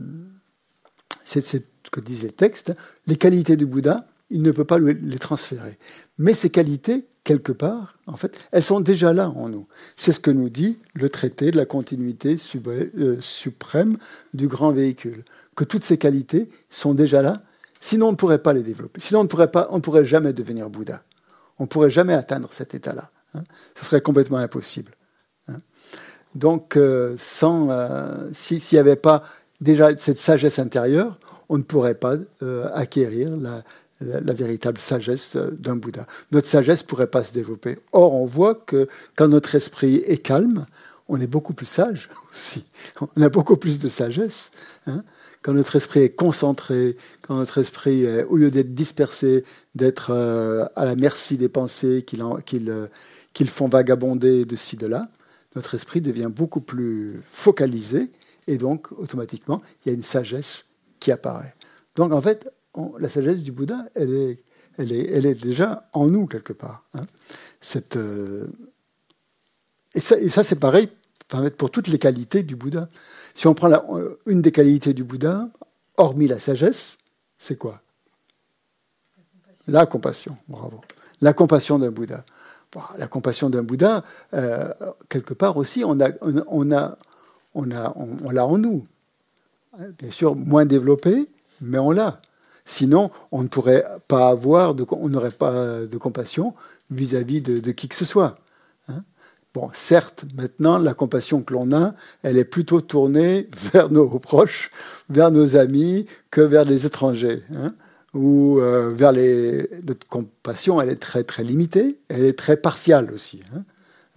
[1.24, 1.58] c'est ce
[1.92, 2.74] que disent les textes.
[3.08, 5.78] Les qualités du Bouddha, il ne peut pas les transférer.
[6.18, 9.68] Mais ces qualités, quelque part, en fait, elles sont déjà là en nous.
[9.96, 13.98] C'est ce que nous dit le traité de la continuité euh, suprême
[14.34, 15.24] du grand véhicule.
[15.56, 17.44] Que toutes ces qualités sont déjà là,
[17.80, 19.02] sinon on ne pourrait pas les développer.
[19.02, 21.04] Sinon on ne pourrait, pas, on pourrait jamais devenir Bouddha.
[21.62, 23.12] On ne pourrait jamais atteindre cet état-là.
[23.36, 23.43] Hein.
[23.80, 24.93] Ce serait complètement impossible.
[25.47, 25.58] Hein.
[26.34, 29.21] Donc, euh, sans, euh, s'il n'y avait pas
[29.60, 31.19] déjà cette sagesse intérieure,
[31.50, 32.15] on ne pourrait pas
[32.74, 33.62] acquérir la,
[34.00, 36.08] la, véritable sagesse d'un Bouddha.
[36.32, 37.78] Notre sagesse ne pourrait pas se développer.
[37.91, 40.65] Or, on voit que quand notre esprit est calme,
[41.10, 42.65] on est beaucoup plus sage aussi.
[43.15, 44.50] On a beaucoup plus de sagesse.
[44.88, 45.04] Hein.
[45.42, 49.44] Quand notre esprit est concentré, quand notre esprit, au lieu d'être dispersé,
[49.76, 52.88] d'être euh, à la merci des pensées euh,
[53.34, 55.10] qui font vagabonder de ci, de là,
[55.56, 58.12] notre esprit devient beaucoup plus focalisé
[58.48, 60.66] et donc automatiquement, il y a une sagesse
[61.00, 61.56] qui apparaît.
[61.96, 62.50] Donc en fait,
[63.00, 64.44] la sagesse du Bouddha, elle est,
[64.78, 66.86] elle est, elle est déjà en nous quelque part.
[66.94, 67.06] Hein.
[67.60, 68.48] Cette, euh,
[69.94, 70.90] et ça, et ça c'est pareil
[71.58, 72.88] pour toutes les qualités du Bouddha.
[73.34, 73.84] Si on prend la,
[74.26, 75.50] une des qualités du Bouddha,
[75.98, 76.98] hormis la sagesse,
[77.38, 77.82] c'est quoi?
[79.67, 80.82] La compassion, bravo.
[81.22, 82.26] La compassion d'un Bouddha.
[82.98, 84.74] la compassion d'un Bouddha, euh,
[85.10, 86.98] quelque part aussi, on on a,
[87.54, 88.86] on a, on l'a en nous.
[89.98, 91.30] Bien sûr, moins développé,
[91.62, 92.22] mais on l'a.
[92.65, 96.54] Sinon, on ne pourrait pas avoir, de, on n'aurait pas de compassion
[96.89, 98.38] vis-à-vis de, qui que ce soit.
[99.54, 104.70] Bon, certes, maintenant, la compassion que l'on a, elle est plutôt tournée vers nos proches,
[105.10, 107.44] vers nos amis, que vers les étrangers.
[107.56, 107.74] Hein.
[108.14, 109.70] ou euh, vers les...
[109.84, 113.42] Notre compassion, elle est très, très limitée, elle est très partiale aussi.
[113.54, 113.64] Hein.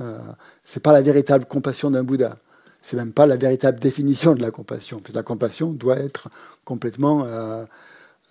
[0.01, 0.18] Euh,
[0.64, 2.38] Ce n'est pas la véritable compassion d'un Bouddha.
[2.83, 5.01] C'est même pas la véritable définition de la compassion.
[5.14, 6.29] la compassion doit être
[6.64, 7.64] complètement euh,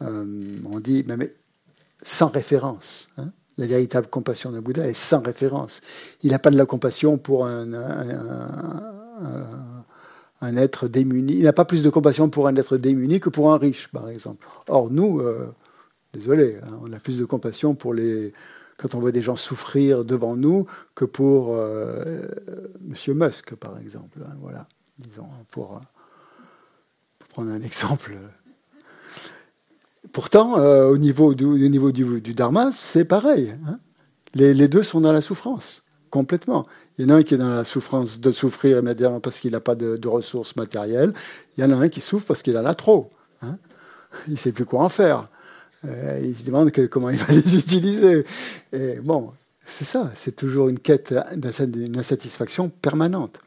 [0.01, 1.27] euh, on dit même
[2.01, 3.07] sans référence.
[3.17, 3.31] Hein.
[3.57, 5.81] La véritable compassion d'un Bouddha est sans référence.
[6.23, 7.71] Il n'a pas de la compassion pour un,
[10.41, 11.35] un, être démuni.
[11.35, 14.09] Il n'a pas plus de compassion pour un être démuni que pour un riche, par
[14.09, 14.47] exemple.
[14.67, 15.53] Or, nous, euh,
[16.13, 18.33] désolé, hein, on a plus de compassion pour les,
[18.77, 22.27] quand on voit des gens souffrir devant nous que pour euh,
[22.81, 22.95] M.
[23.15, 24.19] Musk, par exemple.
[24.25, 25.79] Hein, voilà, disons, pour,
[27.19, 28.17] pour, prendre un exemple
[30.11, 33.53] Pourtant, euh, au niveau du, dharma, c'est pareil.
[33.67, 33.79] Hein.
[34.33, 36.67] les, deux sont dans la souffrance, complètement.
[36.97, 39.51] Il y en a un qui est dans la souffrance de souffrir immédiatement parce qu'il
[39.51, 41.13] n'a pas de, ressources matérielles.
[41.57, 43.09] Il y en a un qui souffre parce qu'il en a trop.
[43.41, 43.57] Hein.
[44.27, 45.29] Il ne sait plus quoi en faire.
[45.85, 48.25] Euh, il se demande comment il va les utiliser.
[49.03, 49.31] Bon,
[49.65, 51.13] c'est ça, c'est toujours une quête
[51.61, 53.39] d'une insatisfaction permanente.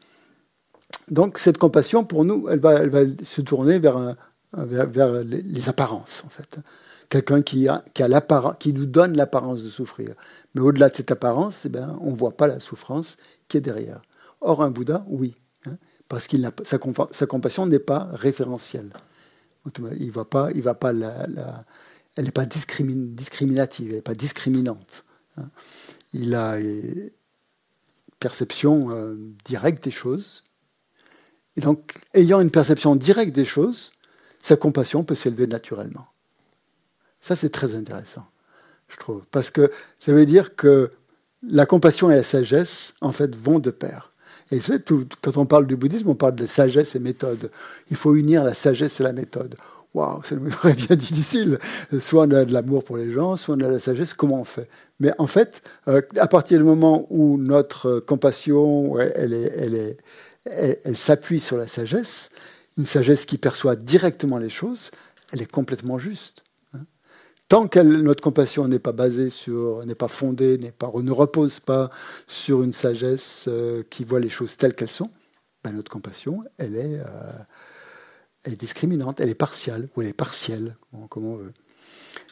[1.09, 4.15] Donc cette compassion, pour nous, va, elle va se tourner vers un,
[4.53, 6.57] vers, les, apparences, en fait.
[7.09, 8.03] Quelqu'un qui, a, qui,
[8.59, 10.13] qui nous donne l'apparence de souffrir.
[10.53, 13.17] Mais au-delà de cette apparence, eh ben, on ne voit pas la souffrance
[13.47, 14.01] qui est derrière.
[14.41, 15.35] Or, un Bouddha, oui,
[15.65, 15.77] hein,
[16.07, 16.77] parce que sa,
[17.11, 18.91] sa, compassion n'est pas référentielle.
[19.99, 21.27] Il voit pas, il va pas la,
[22.17, 25.05] elle n'est pas discriminative, elle n'est pas discriminante.
[25.37, 25.49] Hein.
[26.13, 27.11] Il a une
[28.19, 30.43] perception euh, directe des choses.
[31.55, 33.91] Et donc, ayant une perception directe des choses,
[34.47, 36.07] sa compassion peut s'élever naturellement.
[37.19, 38.25] Ça, c'est très intéressant,
[38.87, 39.23] je trouve.
[39.29, 39.69] Parce que
[39.99, 40.89] ça veut dire que
[41.43, 44.13] la compassion et la sagesse, en fait, vont de pair.
[44.51, 44.59] Et
[45.21, 47.51] quand on parle du bouddhisme, on parle de sagesse et méthode.
[47.89, 49.57] Il faut unir la sagesse et la méthode.
[49.93, 51.59] Waouh, ça nous paraît bien difficile.
[51.99, 54.13] Soit on a de l'amour pour les gens, soit on a de la sagesse.
[54.13, 54.69] Comment on fait?
[55.01, 59.97] Mais en fait, euh, à partir du moment où notre compassion, elle, elle,
[60.45, 62.29] elle s'appuie sur la sagesse,
[62.77, 64.91] une sagesse qui perçoit directement les choses,
[65.31, 66.43] elle est complètement juste.
[67.49, 71.61] Tant que notre compassion n'est pas basée sur, n'est pas fondée, n'est pas, ne repose
[71.61, 71.89] pas
[72.27, 75.09] sur une sagesse euh, qui voit les choses telles qu'elles sont,
[75.63, 77.31] ben notre compassion, elle est, euh,
[78.43, 80.75] elle est discriminante, elle est partiale, ou elle est partielle,
[81.09, 81.53] comme on veut.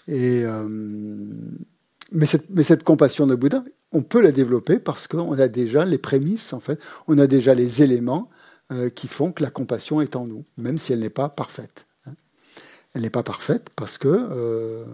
[0.10, 0.68] Et, euh,
[2.12, 5.86] mais, cette, mais cette compassion de Bouddha, on peut la développer parce qu'on a déjà
[5.86, 6.78] les prémices, en fait,
[7.08, 8.30] on a déjà les éléments
[8.96, 11.86] qui font que la compassion est en nous, même si elle n'est pas parfaite
[12.96, 14.86] elle n'est pas parfaite parce que euh,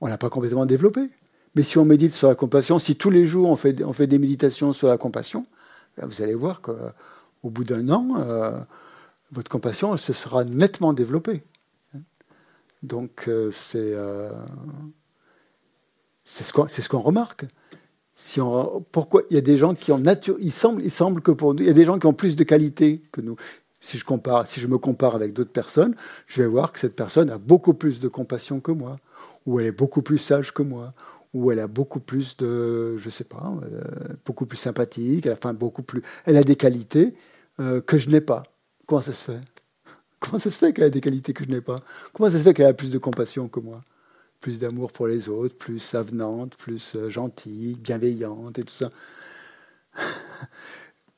[0.00, 1.10] on l'a pas complètement développée.
[1.54, 4.08] Mais si on médite sur la compassion, si tous les jours on fait, on fait
[4.08, 5.46] des méditations sur la compassion,
[5.96, 8.58] ben, vous allez voir qu'au bout d'un an, euh,
[9.30, 11.44] votre compassion se sera nettement développée.
[12.82, 13.94] Donc euh, c'est
[16.24, 17.44] c'est ce qu'on ce qu'on remarque.
[18.14, 20.82] Si on, pourquoi il y a des gens qui ont nature, il semble,
[21.20, 23.36] que nous, y a des gens qui ont plus de qualité que nous.
[23.80, 25.94] Si je, compare, si je me compare avec d'autres personnes,
[26.26, 28.96] je vais voir que cette personne a beaucoup plus de compassion que moi,
[29.44, 30.94] ou elle est beaucoup plus sage que moi,
[31.34, 33.82] ou elle a beaucoup plus de, je sais pas, euh,
[34.24, 37.14] beaucoup plus sympathique, elle a, beaucoup plus, elle a des qualités
[37.60, 38.44] euh, que je n'ai pas.
[38.86, 39.40] Comment ça se fait?
[40.20, 41.80] Comment ça se fait qu'elle a des qualités que je n'ai pas?
[42.12, 43.82] Comment ça se fait qu'elle a plus de compassion que moi?
[44.44, 48.90] Plus d'amour pour les autres, plus avenante, plus euh, gentille, bienveillante et tout ça.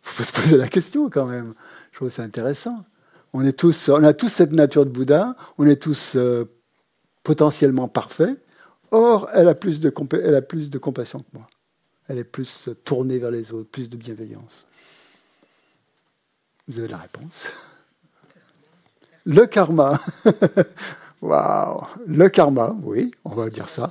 [0.01, 1.53] faut se poser la question quand même.
[1.91, 2.85] Je trouve ça intéressant.
[3.33, 6.45] On, est tous, on a tous cette nature de Bouddha, on est tous euh,
[7.25, 8.41] potentiellement parfaits.
[8.93, 11.49] Or, elle a, plus de, elle a plus de compassion que moi.
[12.07, 14.69] Elle est plus tournée vers les autres, plus de bienveillance.
[16.69, 17.49] Vous avez la réponse.
[19.25, 20.01] Le karma.
[21.23, 21.85] Waouh.
[22.07, 23.91] Le karma, oui, on va dire ça.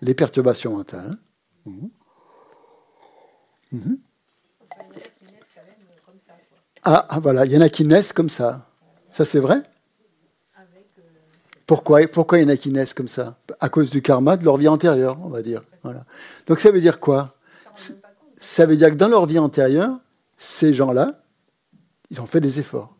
[0.00, 1.16] Les perturbations mentales.
[1.64, 1.86] Mmh.
[3.72, 3.94] Mmh.
[6.86, 8.66] Ah, ah, voilà, il y en a qui naissent comme ça.
[9.10, 9.62] Ça, c'est vrai?
[11.66, 13.38] Pourquoi, pourquoi il y en a qui naissent comme ça?
[13.58, 15.62] À cause du karma de leur vie antérieure, on va dire.
[15.82, 16.04] Voilà.
[16.46, 17.34] Donc ça veut dire quoi?
[18.38, 19.98] Ça veut dire que dans leur vie antérieure,
[20.36, 21.22] ces gens-là,
[22.10, 22.94] ils ont fait des efforts.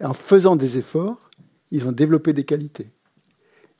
[0.00, 1.27] Et en faisant des efforts,
[1.70, 2.90] ils ont développé des qualités.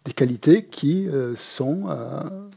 [0.04, 2.48] Des qualités qui euh, sont euh,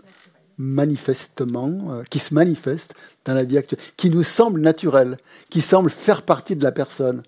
[0.58, 2.94] manifestement, euh, qui se manifestent
[3.26, 5.18] dans la vie actuelle, qui nous semblent naturelles,
[5.50, 7.24] qui semblent faire partie de la personne.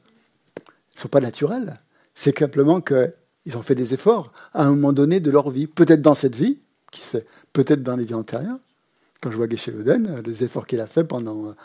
[0.58, 1.78] Ils ne sont pas naturels.
[2.14, 5.68] C'est simplement qu'ils ont fait des efforts à un moment donné de leur vie.
[5.68, 6.60] Peut-être dans cette vie,
[6.92, 8.60] qui sait, peut-être dans les vies antérieures.
[9.20, 11.56] Quand je vois Geshe Loden, les efforts qu'il a fait pendant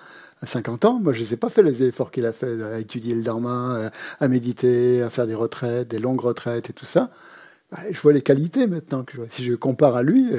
[0.43, 2.79] 50 euh, ans, moi je ne sais pas fait les efforts qu'il a fait à
[2.79, 7.11] étudier le dharma, à méditer, à faire des retraites, des longues retraites et tout ça.
[7.71, 9.05] Bah, je vois les qualités maintenant.
[9.05, 10.31] Que Si je compare à lui,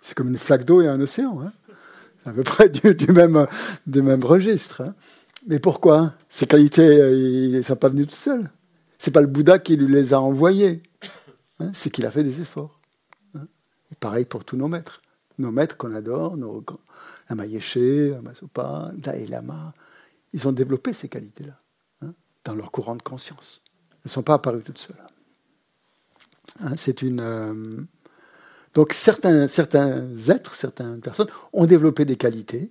[0.00, 1.40] c'est comme une flaque d'eau et un océan.
[1.40, 1.52] Hein.
[2.22, 3.46] C'est à peu près du, même,
[3.86, 4.80] du même registre.
[4.80, 4.94] Hein.
[5.46, 6.14] Mais pourquoi?
[6.28, 8.50] Ces qualités, euh, ils ne sont pas venus tout seuls.
[8.98, 10.82] C'est pas le Bouddha qui lui les a envoyés.
[11.60, 11.70] Hein.
[11.74, 12.80] C'est qu'il a fait des efforts.
[14.00, 15.02] Pareil pour tous nos maîtres.
[15.38, 16.64] Nos maîtres qu'on adore, nos,
[17.28, 19.72] Lama Yeshe, Lama Sopa, Dalai Lama,
[20.32, 21.56] ils ont développé ces qualités-là
[22.44, 23.62] dans leur courant de conscience.
[23.90, 24.96] Elles ne sont pas apparues toutes seules.
[26.76, 27.20] c'est une.
[27.20, 27.82] Euh,
[28.74, 32.70] donc certains, êtres, certaines personnes ont développé des qualités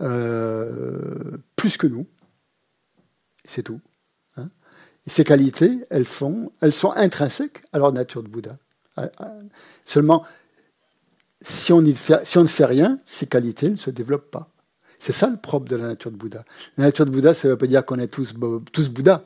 [0.00, 2.06] euh, plus que nous.
[3.46, 3.80] C'est tout.
[4.36, 4.48] Hein.
[5.06, 8.56] Ces qualités, elles, font, elles sont intrinsèques à leur nature de Bouddha.
[8.98, 9.08] Euh,
[9.84, 10.24] seulement,
[11.42, 14.50] si on, ne fait rien, ces qualités ne se développent pas.
[14.98, 16.44] C'est ça le propre de la nature de Bouddha.
[16.76, 19.24] La nature de Bouddha, ça ne veut pas dire qu'on est tous, Bouddha.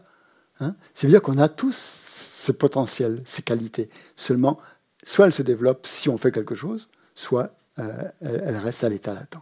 [0.61, 0.75] Hein.
[0.95, 3.89] Ça veut dire qu'on a tous ce potentiel, ces qualités.
[4.17, 4.59] Seulement,
[5.05, 9.15] soit elle se développe si on fait quelque chose, soit euh, elle, reste à l'état
[9.15, 9.39] latent.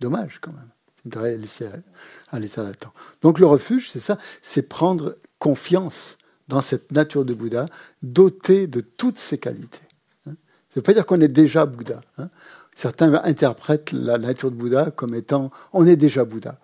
[0.00, 0.70] Dommage quand même.
[1.04, 1.68] de laisser
[2.30, 2.92] à l'état latent.
[3.20, 6.16] Donc le refuge, c'est ça, c'est prendre confiance
[6.48, 7.66] dans cette nature de Bouddha,
[8.02, 9.87] dotée de toutes ses qualités.
[10.78, 12.00] Ne veut pas dire qu'on est déjà Bouddha.
[12.18, 12.28] Hein.
[12.72, 16.60] Certains interprètent la nature de Bouddha comme étant on est déjà Bouddha.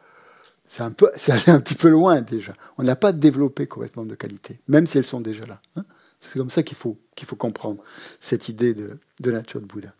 [0.68, 2.52] C'est un peu, c'est un petit peu loin déjà.
[2.78, 5.60] On n'a pas développé complètement de qualités, même si elles sont déjà là.
[5.74, 5.84] Hein.
[6.20, 7.82] C'est comme ça qu'il faut, qu'il faut comprendre
[8.20, 9.92] cette idée de, de nature de Bouddha.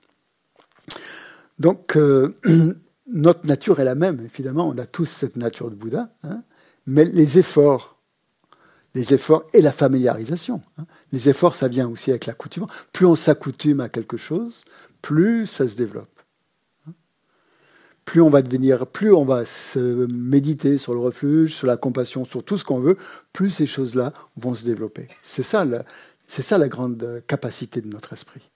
[1.59, 2.33] Donc, euh,
[3.09, 6.45] notre nature est la même, évidemment, on a tous cette nature de Bouddha, hein.
[6.87, 7.94] mais les efforts,
[8.95, 10.87] les efforts et la familiarisation, hein.
[11.13, 12.69] les efforts, ça vient aussi avec l'accoutumement.
[12.93, 14.65] Plus on s'accoutume à quelque chose,
[15.03, 16.21] plus ça se développe.
[16.87, 16.93] Hein.
[18.05, 22.25] Plus on va devenir, plus on va se méditer sur le refuge, sur la compassion,
[22.25, 22.97] sur tout ce qu'on veut,
[23.33, 25.09] plus ces choses-là vont se développer.
[25.23, 25.67] C'est ça,
[26.27, 28.49] c'est ça la grande capacité de notre esprit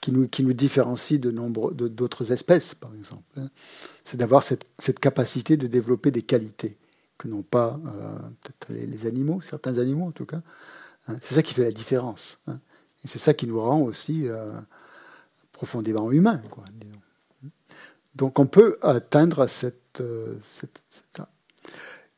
[0.00, 3.24] qui nous, qui nous différencie de nombre d'autres espèces, par exemple.
[3.36, 3.48] Hein.
[4.04, 6.78] C'est d'avoir cette, cette, capacité de développer des qualités
[7.18, 8.18] que n'ont pas euh,
[8.68, 10.42] les, les, animaux, certains animaux en tout cas.
[11.08, 11.16] Hein.
[11.20, 12.38] C'est ça qui fait la différence.
[12.46, 12.58] Hein.
[13.04, 14.60] Et c'est ça qui nous rend aussi euh,
[15.52, 16.42] profondément humains.
[18.14, 20.80] Donc on peut atteindre cette, euh, cette,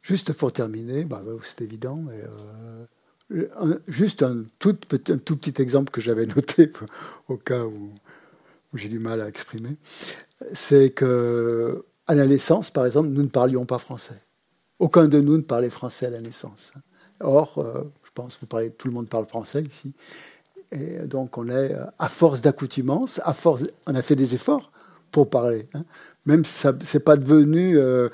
[0.01, 2.23] Juste pour terminer, bah, c'est évident, mais
[3.89, 4.79] Juste un tout,
[5.09, 6.73] un tout petit exemple que j'avais noté
[7.29, 7.93] au cas où,
[8.73, 9.77] j'ai du mal à exprimer,
[10.55, 14.23] c'est que à la naissance, par exemple, nous ne parlions pas français.
[14.79, 16.73] Aucun de nous ne parlait français à la naissance.
[17.21, 19.95] Or, euh, je pense que parlez, tout le monde parle français ici.
[20.71, 24.71] Et donc, on est, à force d'accoutumance, à force, on a fait des efforts
[25.11, 25.67] pour parler.
[25.75, 25.81] Hein.
[26.27, 28.09] Même si ça c'est pas devenu, euh,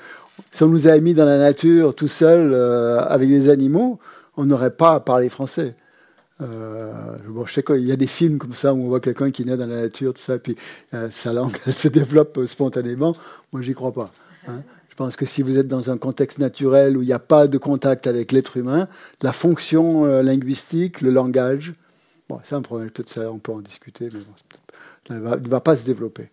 [0.51, 3.99] si on nous avait mis dans la nature tout seul euh, avec des animaux,
[4.37, 5.75] on n'aurait pas à parler français.
[6.41, 9.31] Euh, bon, je sais qu'il y a des films comme ça où on voit quelqu'un
[9.31, 10.55] qui naît dans la nature, tout ça, puis
[10.93, 13.15] euh, sa langue se développe spontanément.
[13.53, 14.11] Moi, j'y crois pas.
[14.47, 14.61] Hein.
[14.95, 17.47] Je pense que si vous êtes dans un contexte naturel où il n'y a pas
[17.47, 18.87] de contact avec l'être humain,
[19.21, 21.73] la fonction euh, linguistique, le langage,
[22.29, 25.75] bon, c'est un problème, peut-être ça, on peut en discuter, mais bon, ne va pas
[25.75, 26.31] se développer.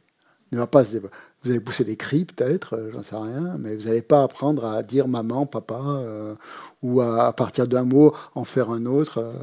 [0.52, 1.16] Ne va pas se développer.
[1.42, 4.64] Vous allez pousser des cris peut-être, euh, j'en sais rien, mais vous n'allez pas apprendre
[4.64, 6.36] à dire maman, papa, euh,
[6.84, 9.34] ou à, partir d'un mot en faire un autre,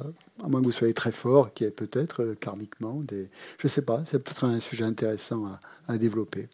[0.41, 3.29] à moins que vous soyez très fort, qui est peut-être karmiquement des...
[3.57, 5.43] Je ne sais pas, c'est peut-être un sujet intéressant
[5.89, 6.47] à, développer.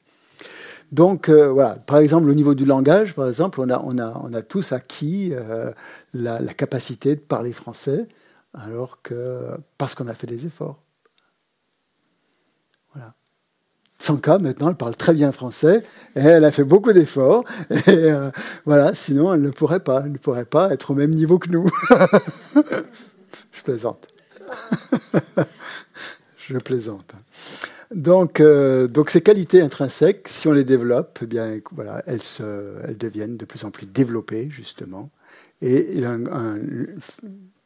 [0.92, 4.34] Donc voilà, par exemple, au niveau du langage, par exemple, on a, on a, on
[4.34, 5.34] a tous acquis
[6.14, 8.08] la, la, capacité de parler français,
[8.54, 10.80] alors que parce qu'on a fait des efforts.
[12.94, 13.14] Voilà.
[13.98, 15.84] Sanka, maintenant, elle parle très bien français
[16.16, 17.44] et elle a fait beaucoup d'efforts.
[17.70, 18.30] Et euh,
[18.66, 21.50] voilà, sinon, elle ne pourrait pas, elle ne pourrait pas être au même niveau que
[21.50, 21.70] nous.
[23.52, 24.08] Je plaisante.
[26.38, 27.14] Je plaisante.
[27.94, 32.80] Donc, euh, donc ces qualités intrinsèques, si on les développe, eh bien, voilà, elles, se,
[32.88, 35.10] elles deviennent de plus en plus développées, justement.
[35.62, 36.02] Et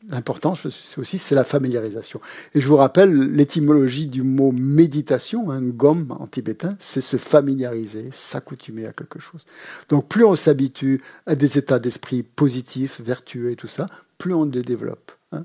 [0.07, 2.22] L'important aussi, c'est la familiarisation.
[2.55, 8.09] Et je vous rappelle l'étymologie du mot méditation, un gomme en tibétain, c'est se familiariser,
[8.13, 9.45] s'accoutumer à quelque chose.
[9.89, 14.45] Donc plus on s'habitue à des états d'esprit positifs, vertueux et tout ça, plus on
[14.45, 15.11] les développe.
[15.34, 15.43] Hein.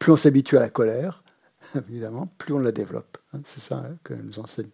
[0.00, 1.22] Plus on s'habitue à la colère,
[1.88, 3.18] évidemment, plus on la développe.
[3.36, 3.42] Hein.
[3.44, 4.70] C'est ça que nous enseigne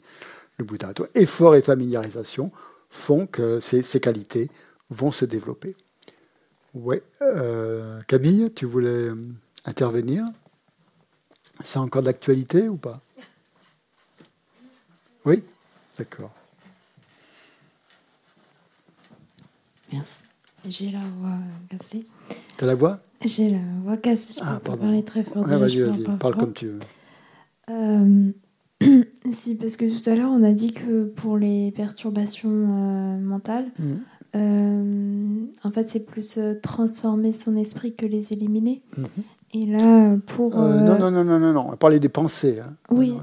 [0.59, 0.93] le Bouddha.
[1.15, 2.53] Effort et familiarisation
[2.91, 4.51] font que ces qualités
[4.91, 5.75] vont se développer.
[6.75, 6.97] Oui.
[7.21, 9.17] Euh, Camille, tu voulais euh,
[9.65, 10.25] intervenir?
[11.61, 13.01] C'est encore d'actualité ou pas?
[15.25, 15.45] Oui?
[15.99, 16.33] D'accord.
[19.93, 20.25] Merci.
[20.67, 21.39] J'ai la voix
[21.69, 22.07] cassée.
[22.57, 23.01] T'as la voix?
[23.25, 24.41] J'ai la voix cassée.
[24.41, 25.47] Je ah, peux parler très fort.
[25.47, 26.19] vas-y, vas-y.
[26.19, 26.81] Parle comme tu veux.
[27.71, 28.33] Euh,
[29.33, 33.95] si, parce que tout à l'heure, on a dit que pour les perturbations mentales, mmh.
[34.35, 38.83] Euh, en fait, c'est plus euh, transformer son esprit que les éliminer.
[38.97, 39.07] Mhm.
[39.55, 40.59] Et là, pour.
[40.59, 41.67] Euh, non, non, non, non, non, non.
[41.73, 42.61] On parlait des pensées.
[42.61, 42.75] Hein.
[42.91, 43.15] Oui.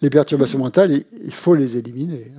[0.00, 2.32] Les perturbations mentales, il faut les éliminer.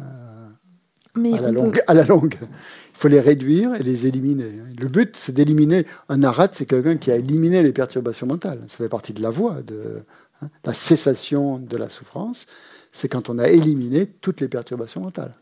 [1.15, 2.37] Mais à, la longue, à la longue.
[2.41, 4.51] Il faut les réduire et les éliminer.
[4.77, 5.85] Le but, c'est d'éliminer.
[6.09, 8.59] Un arat, c'est quelqu'un qui a éliminé les perturbations mentales.
[8.67, 10.01] Ça fait partie de la voie, de hein,
[10.63, 12.45] la cessation de la souffrance.
[12.91, 15.33] C'est quand on a éliminé toutes les perturbations mentales.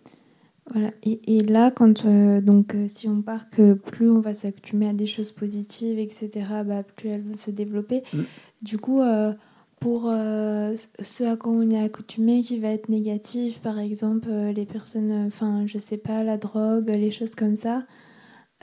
[0.73, 0.91] Voilà.
[1.03, 4.93] Et, là, quand euh, donc euh, si on part que plus on va s'accoutumer à
[4.93, 6.29] des choses positives, etc.,
[6.65, 8.03] bah, plus elles vont se développer.
[8.13, 8.23] Mm.
[8.63, 9.33] Du coup, euh,
[9.79, 15.27] pour ce à quoi on est accoutumé, qui va être négatif, par exemple, les personnes,
[15.27, 17.85] enfin, je sais pas, la drogue, les choses comme ça.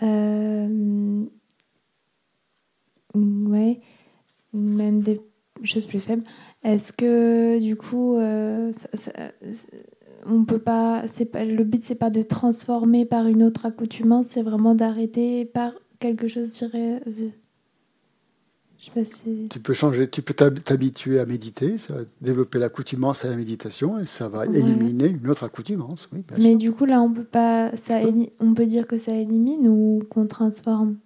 [0.02, 0.08] ouais.
[4.52, 5.20] Même des
[5.66, 6.24] choses plus faibles.
[6.62, 8.16] Est-ce que du coup,
[8.74, 9.10] ça,
[10.26, 14.28] on peut pas, c'est pas le but c'est pas de transformer par une autre accoutumance,
[14.28, 17.00] c'est vraiment d'arrêter par quelque chose, je dirais.
[17.06, 17.30] Je
[18.86, 19.48] sais pas si...
[19.50, 23.98] Tu peux changer, tu peux t'habituer à méditer, ça va développer l'accoutumance à la méditation
[23.98, 26.08] et ça va éliminer une autre accoutumance.
[26.12, 28.00] Oui, Mais du coup là, on peut pas, ça,
[28.40, 30.98] on peut dire que ça élimine ou qu'on transforme?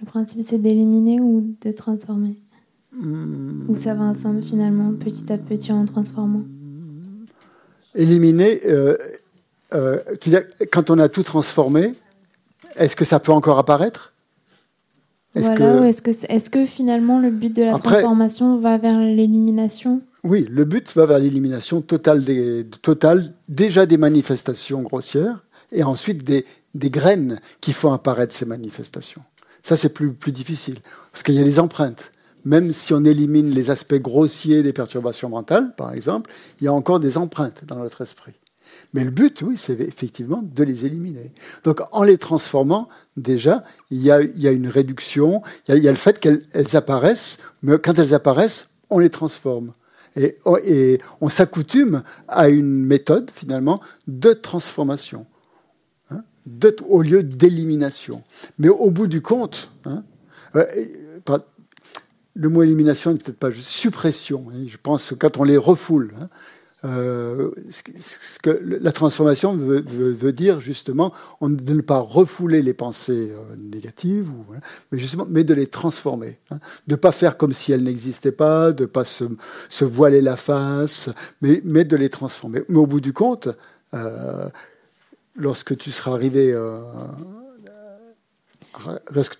[0.00, 2.42] Le principe c'est d'éliminer ou de transformer?
[2.96, 3.64] Hmm.
[3.68, 6.42] Ou ça va ensemble finalement, petit à petit en transformant.
[7.94, 8.96] Éliminer, euh,
[9.72, 9.98] euh,
[10.72, 11.94] quand on a tout transformé,
[12.76, 14.12] est-ce que ça peut encore apparaître?
[15.34, 15.84] Est-ce que...
[15.84, 20.00] Est-ce que, est que, finalement le but de la transformation va vers l'élimination?
[20.22, 26.22] Oui, le but va vers l'élimination totale, des, totale déjà des manifestations grossières et ensuite
[26.24, 29.22] des, des graines qui font apparaître ces manifestations.
[29.62, 30.78] Ça, c'est plus, plus difficile
[31.10, 32.12] parce qu'il y a des empreintes
[32.44, 36.30] même si on élimine les aspects grossiers des perturbations mentales, par exemple,
[36.60, 38.34] il y a encore des empreintes dans notre esprit.
[38.92, 41.32] Mais le but, oui, c'est effectivement de les éliminer.
[41.64, 46.18] Donc en les transformant, déjà, il y a, une réduction, il y a, le fait
[46.18, 49.72] qu'elles apparaissent, mais quand elles apparaissent, on les transforme.
[50.16, 55.26] Et, et on s'accoutume à une méthode, finalement, de transformation,
[56.10, 56.22] hein,
[56.88, 58.22] au lieu d'élimination.
[58.58, 60.04] Mais au bout du compte, hein,
[60.54, 60.64] euh,
[62.34, 64.46] le mot élimination n'est peut-être pas suppression.
[64.50, 64.64] Hein.
[64.66, 66.28] je pense que quand on les refoule, hein,
[66.84, 67.50] euh,
[68.58, 74.58] la transformation veut, dire justement de ne pas refouler les pensées euh, négatives, hein,
[74.92, 76.58] mais justement, mais de les transformer, de
[76.88, 79.24] ne pas faire comme si elles n'existaient pas, de ne pas se,
[79.80, 81.08] voiler la face,
[81.40, 82.62] mais, mais, de les transformer.
[82.68, 83.48] Mais au bout du compte,
[83.94, 84.48] euh,
[85.36, 86.54] lorsque tu seras arrivé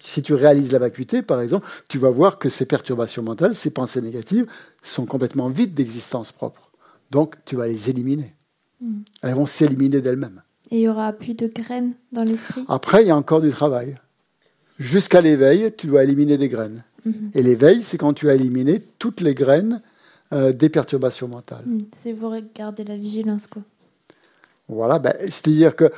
[0.01, 3.71] si tu réalises la vacuité, par exemple, tu vas voir que ces perturbations mentales, ces
[3.71, 4.47] pensées négatives,
[4.83, 6.71] sont complètement vides d'existence propre.
[7.11, 8.35] Donc, tu vas les éliminer.
[8.81, 9.01] Mm.
[9.23, 10.43] Elles vont s'éliminer d'elles-mêmes.
[10.71, 12.65] Et il y aura plus de graines dans l'esprit?
[12.69, 13.97] Après, il y a encore du travail.
[14.79, 16.85] Jusqu'à l'éveil, tu dois éliminer des graines.
[17.07, 17.31] Mm-hmm.
[17.35, 19.83] Et l'éveil, c'est quand tu as éliminé toutes les graines
[20.33, 21.65] euh, des perturbations mentales.
[21.67, 21.79] Mm.
[21.99, 23.63] C'est vous garder la vigilance, quoi.
[24.67, 25.91] Voilà, ben, c'est-à-dire que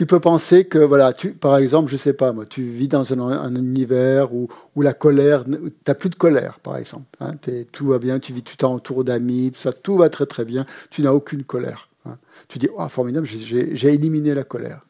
[0.00, 3.12] tu peux penser que, voilà, tu, par exemple, je sais pas, moi, tu vis dans
[3.12, 7.04] un, univers où, la colère, tu n'as plus de colère, par exemple.
[7.20, 7.34] Hein,
[7.70, 11.02] tout va bien, tu vis tout autour d'amis, tout tout va très très bien, tu
[11.02, 11.90] n'as aucune colère.
[12.06, 12.16] Hein.
[12.48, 14.86] Tu dis, oh, formidable, j'ai éliminé la colère.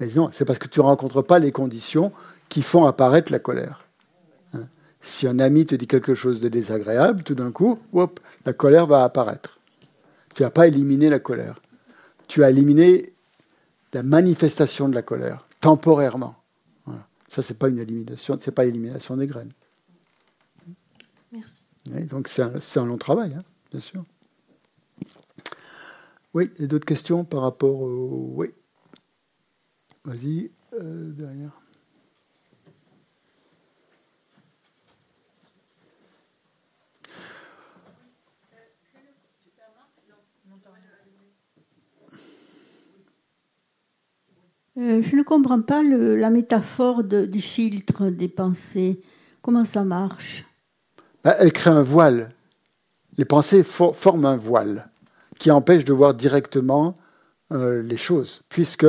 [0.00, 2.10] Mais non, c'est parce que tu ne rencontres pas les conditions
[2.48, 3.86] qui font apparaître la colère.
[4.52, 4.64] Hein.
[5.00, 7.78] Si un ami te dit quelque chose de désagréable, tout d'un coup,
[8.44, 9.60] la colère va apparaître.
[10.34, 11.62] Tu n'as pas éliminé la colère.
[12.26, 13.12] Tu as éliminé
[13.92, 16.34] la manifestation de la colère, temporairement.
[17.28, 19.52] Ça, c'est pas une élimination, c'est pas l'élimination des graines.
[21.30, 22.06] Merci.
[22.06, 24.02] donc c'est un, long travail, hein, bien sûr.
[26.32, 28.32] Oui, il y a d'autres questions par rapport au.
[28.34, 28.48] Oui.
[30.04, 31.57] Vas-y, euh, derrière.
[44.78, 49.00] Euh, je ne comprends pas la métaphore du filtre des pensées.
[49.42, 50.44] Comment ça marche?
[51.24, 52.28] Bah, Elle crée un voile.
[53.16, 54.88] Les pensées forment un voile
[55.38, 56.94] qui empêche de voir directement
[57.50, 58.42] euh, les choses.
[58.48, 58.86] Puisque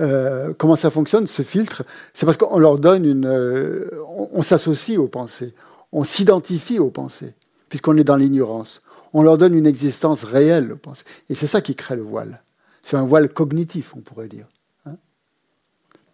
[0.00, 1.84] euh, comment ça fonctionne, ce filtre?
[2.14, 3.90] C'est parce qu'on leur donne une...
[4.32, 5.54] on, s'associe aux pensées,
[5.92, 7.34] on s'identifie aux pensées,
[7.68, 8.80] puisqu'on est dans l'ignorance.
[9.12, 11.04] On leur donne une existence réelle aux pensées.
[11.28, 12.42] Et c'est ça qui crée le voile.
[12.82, 14.46] C'est un voile cognitif, on pourrait dire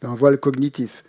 [0.07, 1.05] un voile cognitif.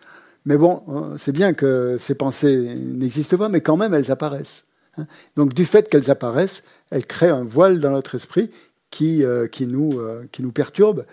[0.46, 4.68] Mais bon, hein, c'est bien que ces pensées n'existent pas, mais quand même elles apparaissent.
[4.98, 5.06] Hein.
[5.36, 8.52] Donc du fait qu'elles apparaissent, elles créent un voile dans notre esprit
[8.90, 11.06] qui, euh, qui, nous, euh, qui nous perturbe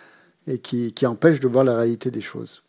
[0.46, 2.62] et qui, qui empêche de voir la réalité des choses.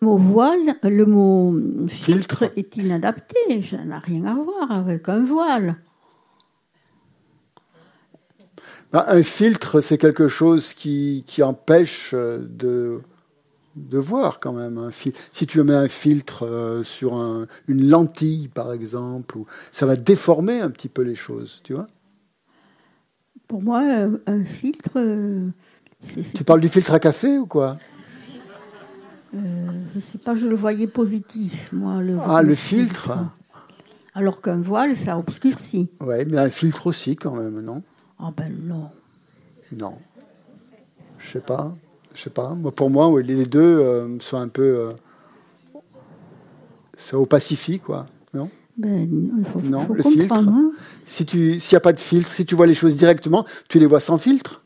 [0.00, 1.54] Le mot voile, le mot
[1.88, 3.62] filtre, est inadapté.
[3.62, 5.76] Ça n'a rien à voir avec un voile.
[8.92, 13.00] Bah, un filtre, c'est quelque chose qui, qui empêche euh, de,
[13.76, 14.76] de voir quand même.
[14.78, 17.14] Un si tu mets un filtre euh, sur
[17.68, 19.38] une lentille, par exemple,
[19.70, 21.86] ça va déformer un petit peu les choses, tu vois
[23.48, 23.80] Pour moi,
[24.26, 24.98] un filtre...
[26.34, 27.76] Tu parles du filtre à café ou quoi?
[29.34, 29.38] Euh,
[29.92, 32.02] Je ne sais pas, je le voyais positif, moi.
[32.02, 33.12] Le, ah, le, filtre.
[33.14, 33.18] filtre.
[34.14, 35.88] Alors qu'un voile, ça obscurcit.
[36.00, 37.82] Oui, mais un filtre aussi quand même, non?
[38.22, 38.88] Ah ben non.
[39.72, 39.94] Non.
[41.18, 41.74] Je sais pas.
[42.14, 42.54] Je sais pas.
[42.54, 44.62] Moi, pour moi, les deux euh, sont un peu.
[44.62, 44.92] Euh,
[46.96, 48.06] c'est au Pacifique, quoi.
[48.32, 48.48] Non?
[48.76, 50.34] Ben, il faut, Non, le filtre.
[50.34, 50.70] Hein.
[51.04, 53.78] Si tu, s'il n'y a pas de filtre, si tu vois les choses directement, tu
[53.78, 54.62] les vois sans filtre.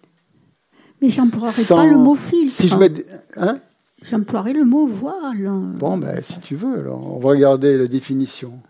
[1.01, 2.53] Mais j'emploierai pas le mot filtre.
[2.53, 2.93] Si je mets,
[3.37, 3.59] hein?
[4.03, 5.51] J'emploierai le mot voile.
[5.79, 8.61] Bon, ben, si tu veux, alors, on va regarder la définition.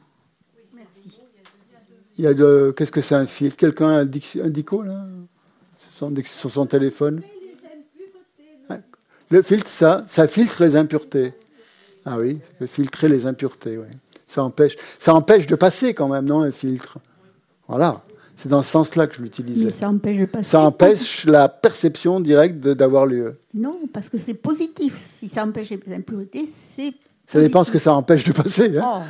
[2.18, 2.74] Il y a de.
[2.76, 5.04] Qu'est-ce que c'est un filtre Quelqu'un a un, dico là?
[5.90, 7.22] Sur son, téléphone?
[9.28, 11.32] Le filtre, ça, ça filtre les impuretés.
[12.04, 13.88] Ah oui, ça peut filtrer les impuretés, oui.
[14.28, 16.98] Ça empêche, ça empêche de passer quand même, non, un filtre?
[17.66, 18.02] Voilà.
[18.36, 19.70] C'est dans ce sens-là que je l'utilisais.
[19.70, 20.50] ça empêche de passer.
[20.50, 23.36] Ça empêche la perception directe d'avoir lieu.
[23.54, 24.98] Non, parce que c'est positif.
[25.00, 26.92] Si ça empêche les impuretés, c'est.
[27.26, 28.78] Ça dépend ce que ça empêche de passer.
[28.78, 29.00] Hein.
[29.00, 29.02] Oh.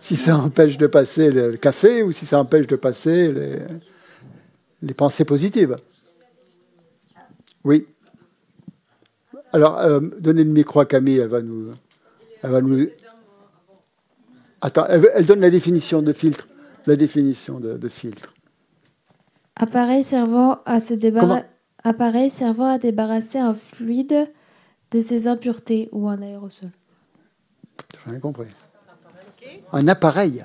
[0.00, 3.58] Si ça empêche de passer le café ou si ça empêche de passer les,
[4.82, 5.76] les pensées positives.
[7.64, 7.86] Oui.
[9.52, 11.72] Alors, euh, donnez le micro à Camille, elle va nous.
[12.42, 12.88] Elle va nous...
[14.60, 16.48] Attends, elle, donne la définition de filtre.
[16.86, 18.34] La définition de, filtre.
[19.56, 20.94] Appareil servant à se
[21.84, 24.28] Appareil servant à débarrasser un fluide
[24.90, 26.70] de ses impuretés ou un aérosol.
[27.92, 28.48] J'ai rien compris.
[29.72, 30.44] Un appareil.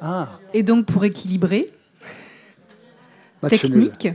[0.00, 0.28] Ah.
[0.52, 1.72] Et donc pour équilibrer,
[3.48, 4.08] technique,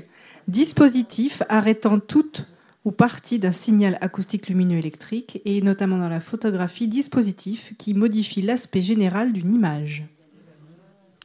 [0.47, 2.45] dispositif arrêtant toute
[2.85, 8.41] ou partie d'un signal acoustique lumineux électrique et notamment dans la photographie, dispositif qui modifie
[8.41, 10.05] l'aspect général d'une image.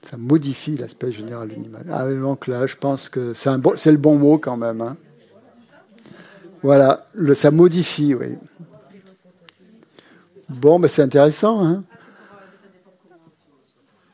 [0.03, 1.85] Ça modifie l'aspect général d'une image.
[1.91, 4.81] Ah, donc là, je pense que c'est bon, le bon mot quand même.
[4.81, 4.97] Hein.
[6.63, 8.37] Voilà, le, ça modifie, oui.
[10.61, 11.65] Bon, ben c'est intéressant.
[11.65, 11.85] Hein.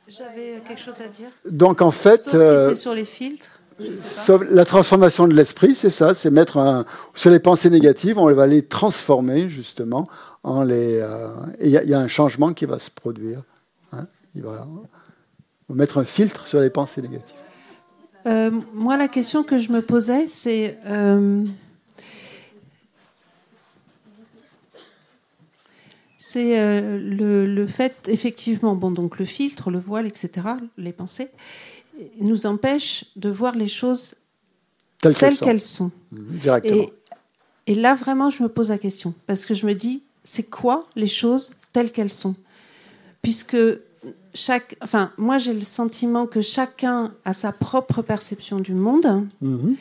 [0.08, 1.28] J'avais quelque chose à dire.
[1.50, 3.60] Donc en fait, Sauf si euh, c'est sur les filtres.
[3.94, 6.84] Sauf la transformation de l'esprit, c'est ça, c'est mettre un,
[7.14, 10.04] sur les pensées négatives, on va les transformer justement
[10.42, 10.98] en les.
[11.00, 11.28] Euh,
[11.60, 13.42] il y, a un changement qui va se produire.
[13.92, 14.06] Hein.
[14.34, 14.66] il va,
[15.68, 17.36] on va mettre un filtre sur les pensées négatives.
[18.26, 21.44] Euh, moi, la question que je me posais, c'est euh,
[26.30, 31.28] c'est le, le, fait, effectivement, bon, donc le filtre, le voile, etc., les pensées,
[32.20, 34.14] nous empêche de voir les choses
[35.00, 35.90] telles, qu'elles sont.
[36.12, 36.86] Mmh, directement.
[37.66, 39.14] Et, là, vraiment, je me pose la question.
[39.26, 42.34] Parce que je me dis, c'est quoi les choses telles qu'elles sont?
[43.22, 43.56] Puisque
[44.34, 44.76] chaque.
[44.82, 49.26] Enfin, moi, j'ai le sentiment que chacun a sa propre perception du monde.
[49.40, 49.74] Mmh.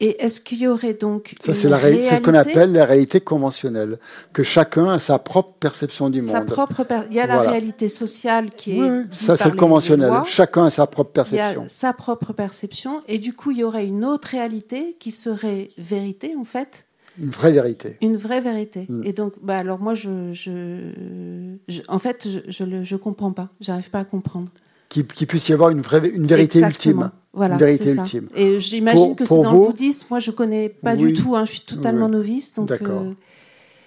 [0.00, 3.98] Et est-ce qu'il y aurait donc ça c'est ce qu'on appelle la réalité conventionnelle,
[4.32, 6.46] que chacun a sa propre perception du monde.
[6.46, 10.12] propre il y a la réalité sociale qui est ça c'est le conventionnel.
[10.26, 11.60] Chacun a sa propre perception.
[11.60, 14.96] Il y a sa propre perception et du coup il y aurait une autre réalité
[14.98, 16.86] qui serait vérité en fait.
[17.20, 17.96] Une vraie vérité.
[18.02, 18.86] Une vraie vérité.
[18.88, 19.02] Mm.
[19.04, 23.50] Et donc, bah alors moi, je, je, en fait, je ne je, comprends pas.
[23.60, 24.48] J'arrive pas à comprendre.
[24.88, 27.10] Qu'il puisse y avoir une, vraie, une vérité ultime.
[27.34, 28.28] Voilà, vérité ultime.
[28.34, 30.06] Et j'imagine que c'est dans le bouddhisme.
[30.10, 31.34] Moi, je connais pas du tout.
[31.34, 33.12] Hein, je suis totalement novice, donc euh,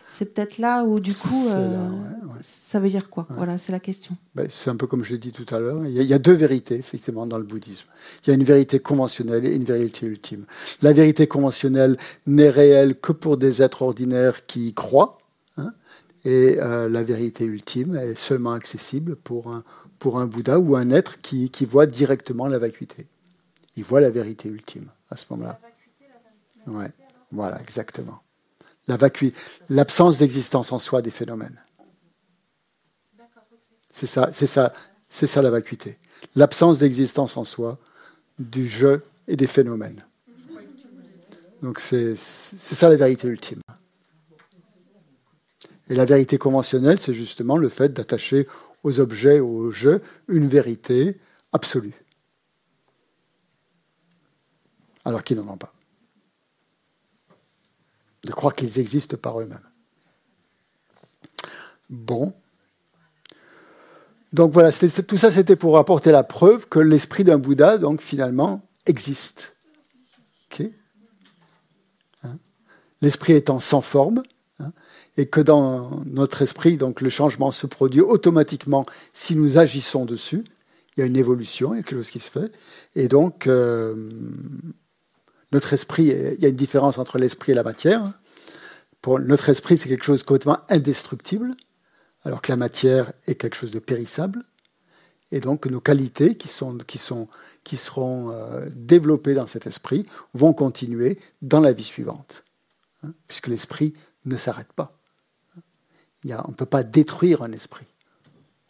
[0.09, 1.89] c'est peut-être là où du coup, euh,
[2.41, 3.25] ça veut dire quoi?
[3.29, 4.15] Voilà, c'est la question.
[4.35, 5.85] Ben, c'est un peu comme je l'ai dit tout à l'heure.
[5.85, 7.85] Il, y, a deux vérités effectivement dans le bouddhisme.
[8.23, 10.45] Il y a une vérité conventionnelle et une vérité ultime.
[10.81, 15.17] La vérité conventionnelle n'est réelle que pour des êtres ordinaires qui y croient.
[15.57, 15.71] Hein,
[16.25, 19.63] et euh, la vérité ultime, elle est seulement accessible pour un,
[19.99, 23.07] pour un Bouddha ou un être qui, qui voit directement la vacuité
[23.77, 25.59] il voit la vérité ultime à ce moment-là.
[26.65, 26.91] Ouais,
[27.31, 28.21] voilà, exactement.
[28.87, 28.97] La
[29.69, 31.61] l'absence d'existence en soi des phénomènes.
[33.93, 34.73] C'est ça, c'est ça,
[35.09, 35.97] c'est ça la vacuité.
[36.35, 37.77] L'absence d'existence en soi
[38.39, 40.05] du jeu et des phénomènes.
[41.61, 43.61] Donc c'est ça la vérité ultime.
[45.89, 48.47] Et la vérité conventionnelle, c'est justement le fait d'attacher
[48.83, 51.17] aux objets, aux jeux, une vérité
[51.53, 52.06] absolue
[55.07, 55.73] alors qu'ils n'en ont pas.
[58.25, 59.69] De croire qu'ils existent par eux-mêmes.
[61.89, 62.33] Bon.
[64.33, 68.67] Donc voilà, tout ça c'était pour apporter la preuve que l'esprit d'un Bouddha, donc finalement,
[68.85, 69.55] existe.
[70.59, 72.37] Hein?
[73.01, 74.23] L'esprit étant sans forme,
[74.59, 74.73] hein,
[75.15, 80.43] et que dans notre esprit, donc le changement se produit automatiquement si nous agissons dessus.
[80.97, 82.51] Il y a une évolution, il y a quelque chose qui se fait.
[82.95, 83.95] Et donc, euh,
[85.51, 88.03] notre esprit, il y a une différence entre l'esprit et la matière.
[89.01, 91.55] Pour notre esprit, c'est quelque chose de complètement indestructible,
[92.23, 94.43] alors que la matière est quelque chose de périssable.
[95.31, 97.27] Et donc nos qualités qui, sont, qui, sont,
[97.63, 102.43] qui seront euh, développées dans cet esprit vont continuer dans la vie suivante,
[103.03, 103.93] hein, puisque l'esprit
[104.25, 104.97] ne s'arrête pas.
[106.23, 107.85] Il y a, on ne peut pas détruire un esprit.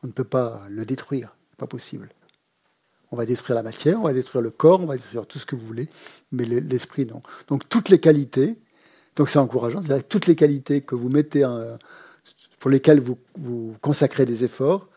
[0.04, 1.36] On ne peut pas le détruire.
[1.58, 2.10] Pas possible.
[3.12, 5.46] On va détruire la matière, on va détruire le corps, on va détruire tout ce
[5.46, 5.90] que vous voulez,
[6.32, 7.22] mais l'esprit, non.
[7.48, 8.58] Donc toutes les qualités,
[9.16, 11.48] donc c'est encourageant, toutes les qualités que vous mettez,
[12.60, 14.90] pour lesquelles vous, consacrez des efforts,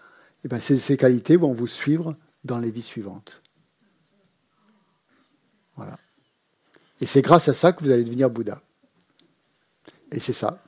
[0.44, 3.42] eh bien ces, qualités vont vous suivre dans les vies suivantes.
[5.76, 5.96] Voilà.
[7.00, 8.60] Et c'est grâce à ça que vous allez devenir Bouddha.
[10.10, 10.62] Et c'est ça.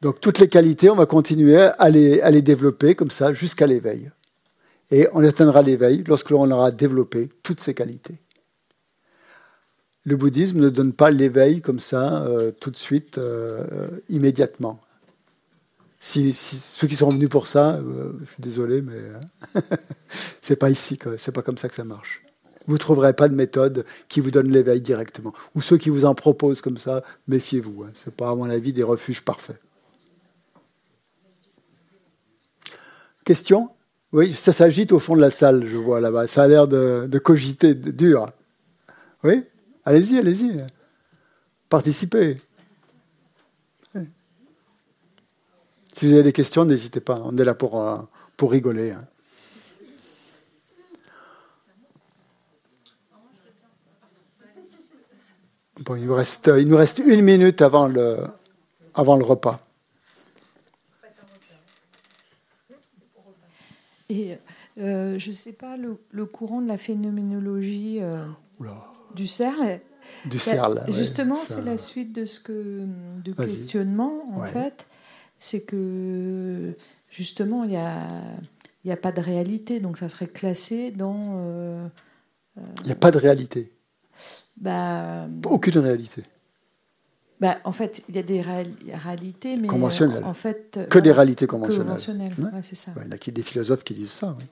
[0.00, 4.12] Donc toutes les qualités, on va continuer à les développer comme ça jusqu'à l'éveil.
[4.90, 8.20] Et on atteindra l'éveil lorsque l'on aura développé toutes ces qualités.
[10.04, 14.80] Le bouddhisme ne donne pas l'éveil comme ça, euh, tout de suite, euh, immédiatement.
[16.00, 18.98] Si, ceux qui sont venus pour ça, euh, je suis désolé, mais
[19.54, 19.60] hein,
[20.40, 22.22] c'est pas ici, c'est pas comme ça que ça marche.
[22.66, 25.34] Vous ne trouverez pas de méthode qui vous donne l'éveil directement.
[25.54, 27.82] Ou ceux qui vous en proposent comme ça, méfiez-vous.
[27.82, 27.90] Hein.
[27.94, 29.60] Ce n'est pas, à mon avis, des refuges parfaits.
[33.24, 33.70] Question?
[34.12, 36.26] Oui, ça s'agite au fond de la salle, je vois là-bas.
[36.26, 38.30] Ça a l'air de, cogiter dur.
[39.22, 39.44] Oui
[39.84, 40.64] Allez-y, allez-y.
[41.68, 42.38] Participez.
[45.94, 47.20] Si vous avez des questions, n'hésitez pas.
[47.24, 47.98] On est là pour, euh,
[48.36, 48.92] pour rigoler.
[48.92, 49.00] Hein.
[55.80, 58.18] Bon, il, nous reste, il nous reste une minute avant le,
[58.94, 59.60] avant le repas.
[64.08, 64.38] Et
[64.78, 68.24] euh, je ne sais pas, le, courant de la phénoménologie euh,
[69.14, 69.80] du CERL.
[70.24, 70.80] Du CERL.
[70.88, 72.86] justement, c'est la suite de ce que
[73.22, 74.86] de questionnement, en fait.
[75.38, 76.74] C'est que
[77.10, 78.08] justement, il n'y a,
[78.84, 81.22] y a pas de réalité, donc ça serait classé dans.
[81.26, 81.86] Euh,
[82.80, 83.72] il n'y a pas de réalité.
[84.56, 86.24] Bah, Aucune réalité.
[87.40, 90.24] Bah, en fait, il y a des réalités, mais conventionnelles.
[90.24, 92.00] En fait, que des réalités conventionnelles.
[92.74, 92.92] ça.
[92.96, 94.44] il y a des philosophes qui disent ça, oui.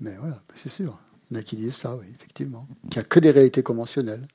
[0.00, 0.98] Mais voilà, c'est sûr.
[1.30, 2.66] Il y en a qui disent ça, oui, effectivement.
[2.90, 4.26] Qu'il n'y a que des réalités conventionnelles.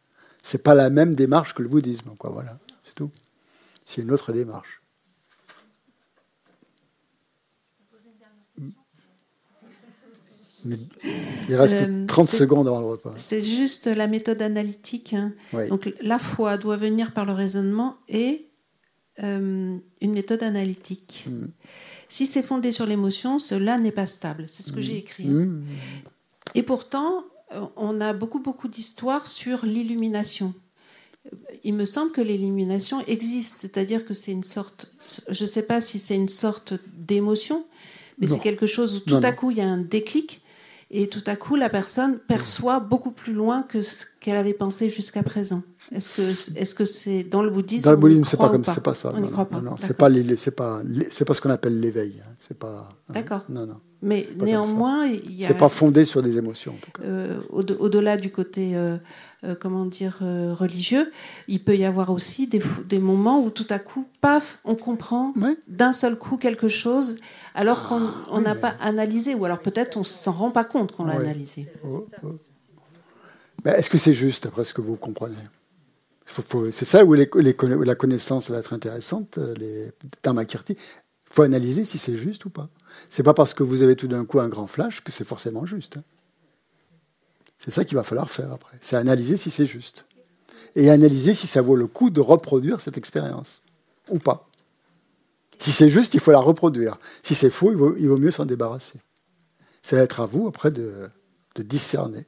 [0.41, 2.29] C'est pas la même démarche que le bouddhisme, quoi.
[2.29, 3.11] Voilà, c'est tout.
[3.85, 4.82] C'est une autre démarche.
[11.49, 13.13] Il reste 30 euh, secondes avant le repas.
[13.17, 15.13] C'est juste la méthode analytique.
[15.13, 15.33] Hein.
[15.69, 18.47] Donc la foi doit venir par le raisonnement et
[19.21, 21.25] euh, une méthode analytique.
[21.27, 21.47] Hmm.
[22.09, 24.45] Si c'est fondé sur l'émotion, cela n'est pas stable.
[24.47, 24.83] C'est ce que hmm.
[24.83, 25.27] j'ai écrit.
[25.27, 25.63] Hmm.
[26.55, 30.53] Et pourtant, euh, on a beaucoup, beaucoup d'histoires sur l'illumination.
[31.63, 34.91] Il me semble que l'illumination existe, c'est-à-dire que c'est une sorte,
[35.29, 37.65] je ne sais pas si c'est une sorte d'émotion,
[38.19, 40.42] mais c'est quelque chose où tout à coup il y a un déclic
[40.93, 44.89] et tout à coup la personne perçoit beaucoup plus loin que ce qu'elle avait pensé
[44.89, 45.63] jusqu'à présent.
[45.91, 48.81] Est-ce que est-ce que c'est dans le bouddhisme Dans le bouddhisme, c'est pas comme c'est
[48.81, 49.11] pas ça.
[49.13, 49.59] On non, croit pas.
[49.59, 50.81] Non, c'est pas c'est pas
[51.11, 52.21] c'est pas ce qu'on appelle l'éveil.
[52.23, 52.29] Hein.
[52.39, 52.95] C'est pas.
[53.09, 53.13] Hein.
[53.13, 53.41] D'accord.
[53.49, 53.79] Non, non.
[54.03, 55.47] Mais néanmoins, il y a.
[55.47, 56.73] C'est pas fondé sur des émotions.
[56.73, 57.03] En tout cas.
[57.03, 58.97] Euh, au-delà du côté euh,
[59.45, 61.11] euh, comment dire, religieux,
[61.47, 65.33] il peut y avoir aussi des, des, moments où tout à coup, paf, on comprend
[65.69, 67.15] d'un seul coup quelque chose,
[67.55, 71.13] alors qu'on n'a pas analysé, ou alors peut-être on s'en rend pas compte qu'on l'a
[71.13, 71.67] analysé.
[71.85, 72.35] Oh, oh.
[73.65, 75.35] Est-ce que c'est juste, après ce que vous comprenez?
[76.71, 79.91] C'est ça où, les, la connaissance va être intéressante, les
[80.23, 80.75] Dharmakirti.
[81.33, 82.69] Il faut analyser si c'est juste ou pas.
[83.09, 85.65] C'est pas parce que vous avez tout d'un coup un grand flash que c'est forcément
[85.65, 85.97] juste.
[85.97, 86.03] Hein.
[87.57, 88.77] C'est ça qu'il va falloir faire après.
[88.81, 90.05] C'est analyser si c'est juste.
[90.75, 93.63] Et analyser si ça vaut le coup de reproduire cette expérience.
[94.09, 94.47] Ou pas.
[95.57, 96.99] Si c'est juste, il faut la reproduire.
[97.23, 97.77] Si c'est faux, il
[98.07, 98.99] vaut, mieux s'en débarrasser.
[99.81, 101.09] Ça va être à vous après de,
[101.57, 102.27] discerner.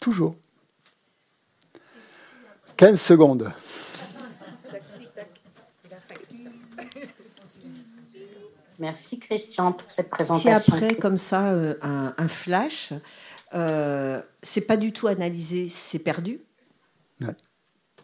[0.00, 0.34] Toujours.
[2.78, 3.52] 15 secondes.
[8.78, 10.58] Merci Christian pour cette présentation.
[10.58, 12.92] Si après, comme ça, euh, un flash,
[13.54, 16.40] euh, c'est pas du tout analysé, c'est perdu.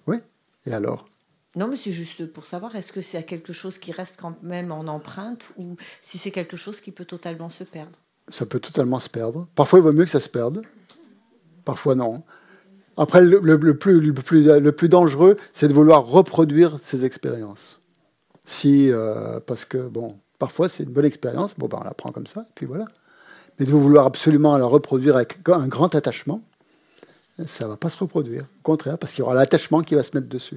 [0.06, 0.16] Oui,
[0.66, 1.06] et alors?
[1.56, 4.72] Non, mais c'est juste pour savoir, est-ce que c'est quelque chose qui reste quand même
[4.72, 7.98] en empreinte ou si c'est quelque chose qui peut totalement se perdre?
[8.28, 9.46] Ça peut totalement se perdre.
[9.54, 10.62] Parfois, il vaut mieux que ça se perde.
[11.64, 12.24] Parfois, non.
[12.96, 13.40] Après, le,
[13.78, 17.80] plus, le, plus, le plus dangereux, c'est de vouloir reproduire ces expériences.
[18.44, 22.12] Si, euh, parce que, bon, parfois, c'est une bonne expérience, bon, ben, on la prend
[22.12, 22.86] comme ça, et puis voilà
[23.58, 26.42] mais de vouloir absolument la reproduire avec un grand attachement,
[27.46, 28.42] ça ne va pas se reproduire.
[28.42, 30.56] Au contraire, parce qu'il y aura l'attachement qui va se mettre dessus.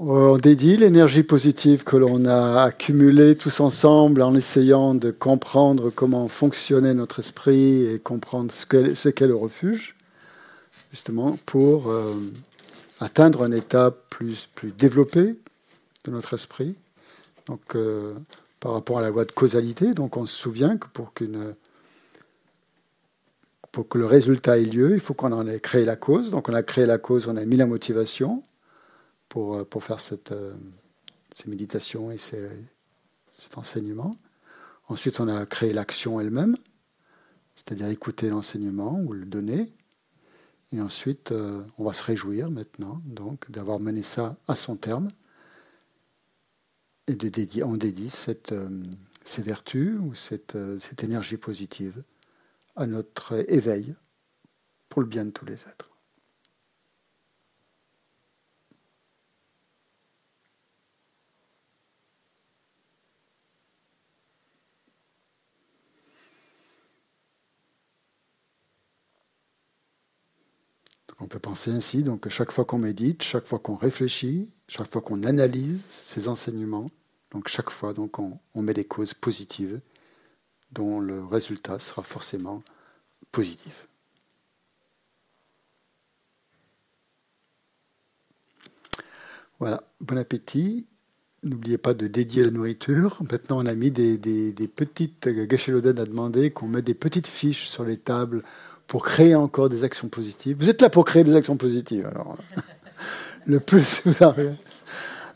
[0.00, 6.26] On dédie l'énergie positive que l'on a accumulée tous ensemble en essayant de comprendre comment
[6.26, 9.94] fonctionnait notre esprit et comprendre ce qu'est le refuge,
[10.90, 12.14] justement pour euh,
[12.98, 15.36] atteindre un état plus, plus développé
[16.04, 16.76] de notre esprit.
[17.46, 18.14] Donc, euh,
[18.64, 19.92] par rapport à la loi de causalité.
[19.92, 21.26] Donc on se souvient que pour, que
[23.98, 26.30] le résultat ait lieu, il faut qu'on en ait créé la cause.
[26.30, 28.42] Donc on a créé la cause, on a mis la motivation
[29.28, 29.98] pour, euh, pour faire
[30.32, 30.54] euh,
[31.30, 34.12] ces méditations et cet enseignement.
[34.88, 36.56] Ensuite, on a créé l'action elle-même,
[37.54, 39.74] c'est-à-dire écouter l'enseignement ou le donner.
[40.72, 41.32] Et ensuite,
[41.78, 43.00] on va se réjouir maintenant
[43.48, 45.08] d'avoir mené ça à son terme
[47.06, 48.68] et de dédier, on dédie cette, euh,
[49.24, 52.02] ces vertus ou cette, euh, cette énergie positive
[52.76, 53.94] à notre éveil
[54.88, 55.94] pour le bien de tous les êtres.
[71.20, 75.02] on peut penser ainsi, donc chaque fois qu'on médite, chaque fois qu'on réfléchit, chaque fois
[75.02, 76.86] qu'on analyse ces enseignements,
[77.30, 79.80] donc chaque fois donc on, met des causes positives
[80.72, 82.62] dont le résultat sera forcément
[83.32, 83.88] positif.
[89.60, 90.86] Voilà, bon appétit.
[91.44, 93.22] N'oubliez pas de dédier la nourriture.
[93.30, 94.18] Maintenant, on a mis des,
[94.74, 95.28] petites.
[95.28, 98.42] Gachelodène a demandé qu'on mette des petites fiches sur les tables
[98.86, 100.56] pour créer encore des actions positives.
[100.58, 102.38] Vous êtes là pour créer des actions positives, alors.
[103.46, 104.52] Le plus vous arrivez,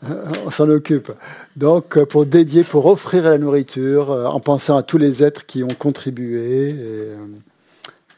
[0.03, 1.11] euh, on s'en occupe.
[1.55, 5.45] Donc, euh, pour dédier, pour offrir la nourriture, euh, en pensant à tous les êtres
[5.45, 6.69] qui ont contribué.
[6.69, 7.15] Et,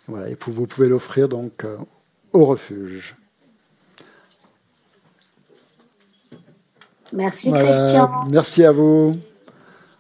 [0.08, 1.66] voilà, et vous pouvez l'offrir donc
[2.34, 3.16] au refuge.
[7.14, 8.10] Merci Christian.
[8.30, 9.16] Merci à vous.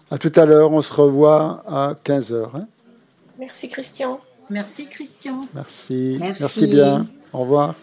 [0.09, 2.49] À tout à l'heure, on se revoit à 15h.
[2.53, 2.67] Hein.
[3.39, 4.19] Merci Christian.
[4.49, 5.47] Merci Christian.
[5.53, 6.17] Merci.
[6.19, 7.07] Merci bien.
[7.31, 7.75] Au revoir.